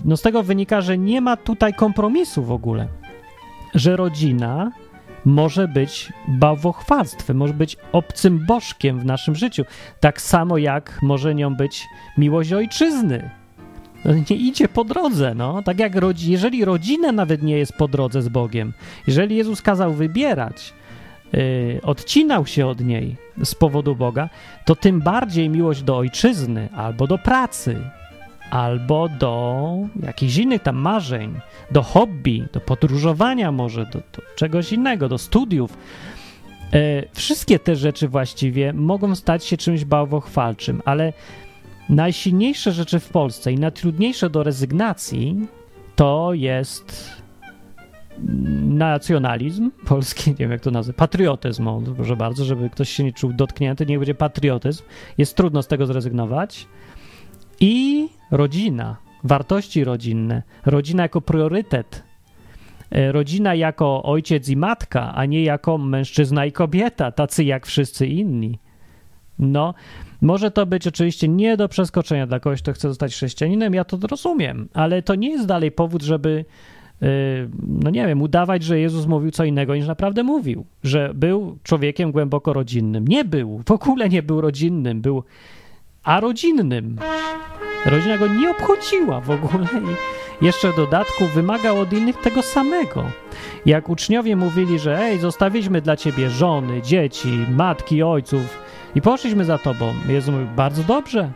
[0.04, 2.88] No z tego wynika, że nie ma tutaj kompromisu w ogóle.
[3.74, 4.72] Że rodzina
[5.24, 9.64] może być bałwochwalstwem, może być obcym bożkiem w naszym życiu.
[10.00, 11.86] Tak samo jak może nią być
[12.18, 13.30] miłość ojczyzny.
[14.04, 15.62] No, nie idzie po drodze, no.
[15.62, 18.72] Tak jak rodzi jeżeli rodzina nawet nie jest po drodze z Bogiem,
[19.06, 20.74] jeżeli Jezus kazał wybierać,
[21.32, 24.28] yy, odcinał się od niej z powodu Boga,
[24.64, 27.76] to tym bardziej miłość do ojczyzny albo do pracy,
[28.50, 31.40] albo do jakichś innych tam marzeń,
[31.70, 35.78] do hobby, do podróżowania może, do, do czegoś innego, do studiów.
[36.72, 41.12] E, wszystkie te rzeczy właściwie mogą stać się czymś bałwochwalczym, ale
[41.88, 45.46] najsilniejsze rzeczy w Polsce i najtrudniejsze do rezygnacji
[45.96, 47.18] to jest
[48.68, 53.32] nacjonalizm polski, nie wiem jak to nazwać, patriotyzm, proszę bardzo, żeby ktoś się nie czuł
[53.32, 54.82] dotknięty, niech będzie patriotyzm.
[55.18, 56.66] Jest trudno z tego zrezygnować.
[57.60, 62.02] I rodzina, wartości rodzinne, rodzina jako priorytet,
[62.90, 68.06] e, rodzina jako ojciec i matka, a nie jako mężczyzna i kobieta, tacy jak wszyscy
[68.06, 68.58] inni.
[69.38, 69.74] No,
[70.20, 73.98] może to być oczywiście nie do przeskoczenia dla kogoś, kto chce zostać chrześcijaninem, ja to
[74.06, 76.44] rozumiem, ale to nie jest dalej powód, żeby
[77.68, 82.12] no nie wiem, udawać, że Jezus mówił co innego niż naprawdę mówił, że był człowiekiem
[82.12, 83.08] głęboko rodzinnym.
[83.08, 85.24] Nie był, w ogóle nie był rodzinnym, był
[86.08, 86.96] arodzinnym.
[87.86, 89.66] Rodzina go nie obchodziła w ogóle
[90.40, 93.04] i jeszcze w dodatku wymagał od innych tego samego.
[93.66, 98.58] Jak uczniowie mówili, że ej, zostawiliśmy dla ciebie żony, dzieci, matki, ojców
[98.94, 99.94] i poszliśmy za tobą.
[100.08, 101.30] Jezus mówił, bardzo dobrze.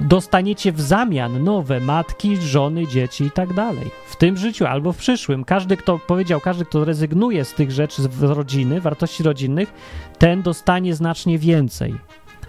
[0.00, 3.90] Dostaniecie w zamian nowe matki, żony, dzieci i tak dalej.
[4.06, 5.44] W tym życiu albo w przyszłym.
[5.44, 9.72] Każdy, kto powiedział, każdy, kto rezygnuje z tych rzeczy z rodziny, wartości rodzinnych,
[10.18, 11.94] ten dostanie znacznie więcej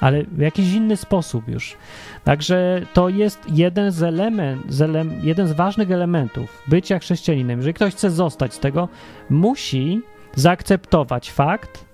[0.02, 1.78] ale w jakiś inny sposób już.
[2.24, 7.60] Także to jest jeden z, element, z ele, jeden z ważnych elementów bycia chrześcijaninem.
[7.60, 8.90] Jeżeli ktoś chce zostać z tego,
[9.30, 10.02] musi
[10.36, 11.86] zaakceptować fakt,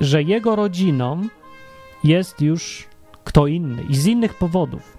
[0.00, 1.22] że jego rodziną
[2.04, 2.88] jest już
[3.24, 4.96] kto inny i z innych powodów.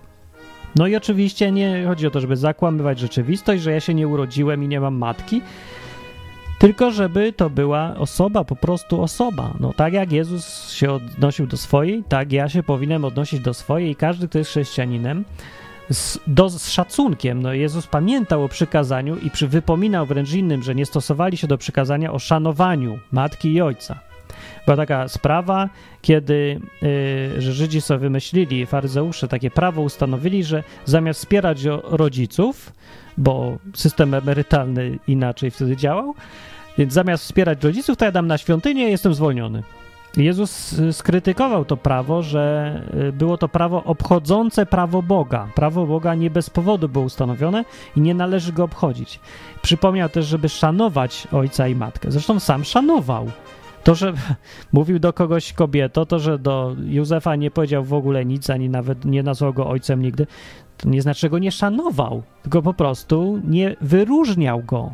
[0.75, 4.63] No i oczywiście nie chodzi o to, żeby zakłamywać rzeczywistość, że ja się nie urodziłem
[4.63, 5.41] i nie mam matki,
[6.59, 9.53] tylko żeby to była osoba, po prostu osoba.
[9.59, 13.91] No tak jak Jezus się odnosił do swojej, tak ja się powinienem odnosić do swojej
[13.91, 15.25] i każdy, kto jest chrześcijaninem,
[15.89, 17.41] z, do, z szacunkiem.
[17.41, 21.57] No Jezus pamiętał o przykazaniu i przy, wypominał wręcz innym, że nie stosowali się do
[21.57, 23.99] przykazania o szanowaniu matki i ojca.
[24.65, 25.69] Była taka sprawa,
[26.01, 32.71] kiedy y, że Żydzi sobie wymyślili, faryzeusze takie prawo ustanowili, że zamiast wspierać rodziców,
[33.17, 36.15] bo system emerytalny inaczej wtedy działał,
[36.77, 39.63] więc zamiast wspierać rodziców, to ja dam na świątynię i jestem zwolniony.
[40.17, 45.47] Jezus skrytykował to prawo, że y, było to prawo obchodzące prawo Boga.
[45.55, 47.65] Prawo Boga nie bez powodu było ustanowione
[47.95, 49.19] i nie należy go obchodzić.
[49.61, 52.11] Przypomniał też, żeby szanować ojca i matkę.
[52.11, 53.31] Zresztą sam szanował.
[53.83, 54.13] To, że
[54.73, 59.05] mówił do kogoś kobieto, to, że do Józefa nie powiedział w ogóle nic, ani nawet
[59.05, 60.27] nie nazwał go ojcem nigdy,
[60.77, 64.91] to nie znaczy, że go nie szanował, tylko po prostu nie wyróżniał go.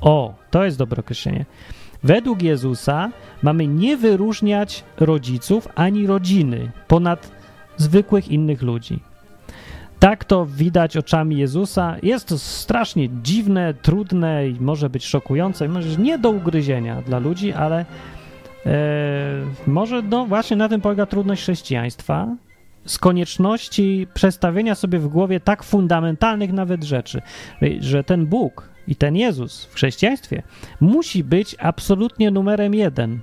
[0.00, 1.44] O, to jest dobre określenie.
[2.02, 3.10] Według Jezusa
[3.42, 7.30] mamy nie wyróżniać rodziców ani rodziny ponad
[7.76, 9.00] zwykłych innych ludzi.
[9.98, 11.96] Tak to widać oczami Jezusa.
[12.02, 17.52] Jest to strasznie dziwne, trudne i może być szokujące, może nie do ugryzienia dla ludzi,
[17.52, 17.84] ale
[18.66, 18.74] e,
[19.66, 22.28] może no właśnie na tym polega trudność chrześcijaństwa,
[22.86, 27.22] z konieczności przestawienia sobie w głowie tak fundamentalnych nawet rzeczy,
[27.80, 30.42] że ten Bóg i ten Jezus w chrześcijaństwie
[30.80, 33.20] musi być absolutnie numerem jeden.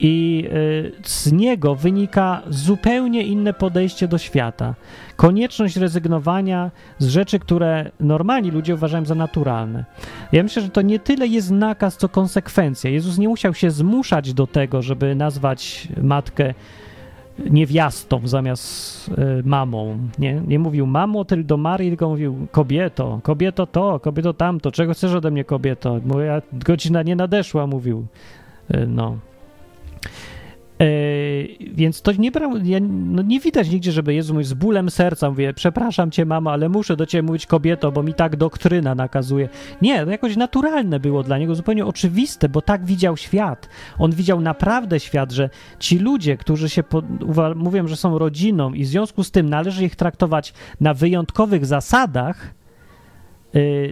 [0.00, 4.74] I y, z niego wynika zupełnie inne podejście do świata.
[5.16, 9.84] Konieczność rezygnowania z rzeczy, które normalni ludzie uważają za naturalne.
[10.32, 12.90] Ja myślę, że to nie tyle jest nakaz, co konsekwencja.
[12.90, 16.54] Jezus nie musiał się zmuszać do tego, żeby nazwać matkę
[17.50, 19.98] niewiastą zamiast y, mamą.
[20.18, 24.94] Nie, nie mówił mamo tylko do Marii, tylko mówił kobieto, kobieto to, kobieto tamto, czego
[24.94, 26.00] chcesz ode mnie kobieto?
[26.04, 28.06] Moja godzina nie nadeszła, mówił.
[28.74, 29.16] Y, no.
[30.80, 30.84] E,
[31.70, 35.54] więc to nie brał, ja, no nie widać nigdzie, żeby mówił z bólem serca, mówię,
[35.54, 39.48] przepraszam cię mamo, ale muszę do ciebie mówić kobieto, bo mi tak doktryna nakazuje.
[39.82, 43.68] Nie, to jakoś naturalne było dla niego, zupełnie oczywiste, bo tak widział świat.
[43.98, 47.02] On widział naprawdę świat, że ci ludzie, którzy się po,
[47.56, 52.57] mówią, że są rodziną i w związku z tym należy ich traktować na wyjątkowych zasadach,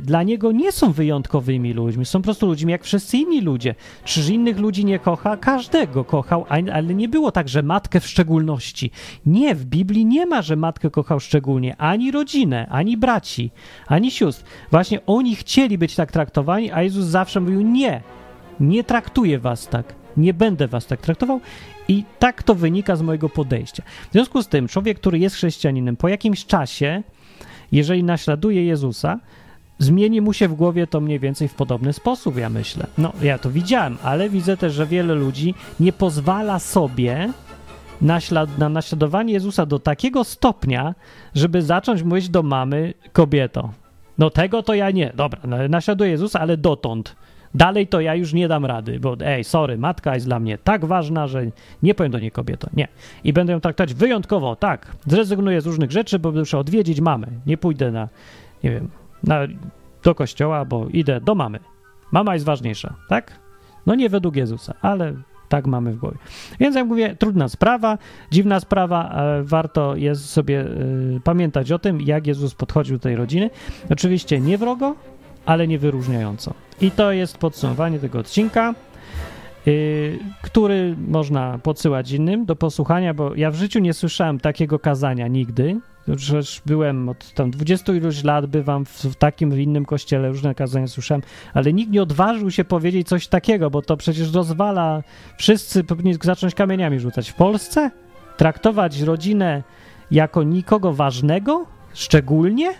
[0.03, 3.75] dla niego nie są wyjątkowymi ludźmi, są po prostu ludźmi jak wszyscy inni ludzie.
[4.05, 5.37] Czyż innych ludzi nie kocha?
[5.37, 8.91] Każdego kochał, ale nie było tak, że matkę w szczególności.
[9.27, 13.51] Nie, w Biblii nie ma, że matkę kochał szczególnie, ani rodzinę, ani braci,
[13.87, 14.45] ani sióstr.
[14.71, 18.03] Właśnie oni chcieli być tak traktowani, a Jezus zawsze mówił nie,
[18.61, 21.41] nie traktuję was tak, nie będę was tak traktował
[21.89, 23.83] i tak to wynika z mojego podejścia.
[24.11, 27.03] W związku z tym człowiek, który jest chrześcijaninem, po jakimś czasie,
[27.73, 29.19] jeżeli naśladuje Jezusa,
[29.79, 32.87] zmieni mu się w głowie to mniej więcej w podobny sposób, ja myślę.
[32.99, 37.33] No, ja to widziałem, ale widzę też, że wiele ludzi nie pozwala sobie
[38.01, 40.95] naślad na naśladowanie Jezusa do takiego stopnia,
[41.35, 43.73] żeby zacząć mówić do mamy kobieto.
[44.19, 45.13] No tego to ja nie.
[45.15, 47.17] Dobra, no, naśladuję Jezusa, ale dotąd.
[47.55, 50.85] Dalej to ja już nie dam rady, bo ej, sorry, matka jest dla mnie tak
[50.85, 51.43] ważna, że
[51.83, 52.69] nie powiem do niej kobieto.
[52.73, 52.89] Nie.
[53.25, 54.97] I będę ją traktować wyjątkowo, tak.
[55.07, 57.27] Zrezygnuję z różnych rzeczy, bo muszę odwiedzić mamę.
[57.47, 58.09] Nie pójdę na,
[58.65, 58.89] nie wiem,
[59.27, 59.41] na,
[60.03, 61.59] do kościoła, bo idę do mamy.
[62.13, 63.39] Mama jest ważniejsza, tak?
[63.87, 65.15] No nie według Jezusa, ale
[65.49, 66.17] tak mamy w głowie.
[66.61, 67.99] Więc jak mówię, trudna sprawa,
[68.31, 73.51] dziwna sprawa, warto jest sobie y, pamiętać o tym, jak Jezus podchodził do tej rodziny.
[73.91, 74.95] Oczywiście nie wrogo,
[75.47, 76.55] ale nie wyróżniająco.
[76.81, 78.75] I to jest podsumowanie tego odcinka.
[79.67, 85.29] yy, który można podsyłać innym do posłuchania, bo ja w życiu nie słyszałem takiego kazania
[85.29, 85.81] nigdy.
[86.17, 90.87] Przecież byłem od tam 20 iluś lat, bywam w, w takim, innym kościele, różne kazania
[90.87, 91.23] słyszałem,
[91.55, 95.03] ale nikt nie odważył się powiedzieć coś takiego, bo to przecież rozwala.
[95.39, 97.31] Wszyscy powinni zacząć kamieniami rzucać.
[97.31, 97.91] W Polsce?
[98.37, 99.63] Traktować rodzinę
[100.11, 101.67] jako nikogo ważnego?
[101.95, 102.75] Szczególnie?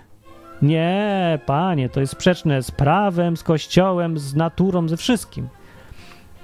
[0.63, 5.49] Nie, panie, to jest sprzeczne z prawem, z kościołem, z naturą, ze wszystkim.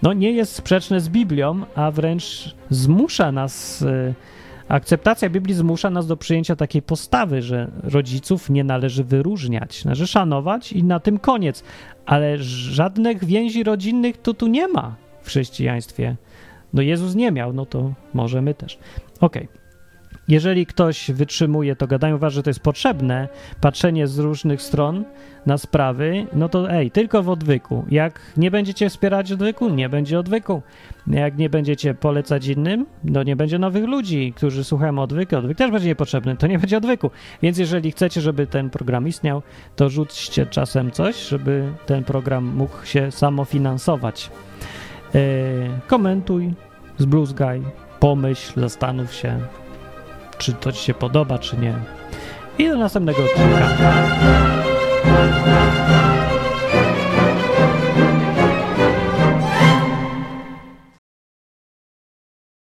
[0.02, 4.14] No nie jest sprzeczne z Biblią, a wręcz zmusza nas, y,
[4.68, 10.72] akceptacja Biblii zmusza nas do przyjęcia takiej postawy, że rodziców nie należy wyróżniać, należy szanować
[10.72, 11.64] i na tym koniec.
[12.06, 16.16] Ale żadnych więzi rodzinnych to tu nie ma w chrześcijaństwie.
[16.72, 18.78] No Jezus nie miał, no to może my też.
[19.20, 19.42] Okej.
[19.42, 19.61] Okay.
[20.28, 23.28] Jeżeli ktoś wytrzymuje to gadanie, uważa, że to jest potrzebne,
[23.60, 25.04] patrzenie z różnych stron
[25.46, 27.84] na sprawy, no to ej, tylko w odwyku.
[27.90, 30.62] Jak nie będziecie wspierać odwyku, nie będzie odwyku.
[31.06, 35.36] Jak nie będziecie polecać innym, no nie będzie nowych ludzi, którzy słuchają odwyku.
[35.36, 37.10] Odwyk też będzie niepotrzebny, to nie będzie odwyku.
[37.42, 39.42] Więc jeżeli chcecie, żeby ten program istniał,
[39.76, 44.30] to rzućcie czasem coś, żeby ten program mógł się samofinansować.
[45.14, 45.20] Yy,
[45.86, 46.54] komentuj,
[46.98, 47.62] zbluzgaj,
[48.00, 49.40] pomyśl, zastanów się,
[50.42, 51.74] czy to ci się podoba, czy nie.
[52.58, 53.68] I do następnego odcinka.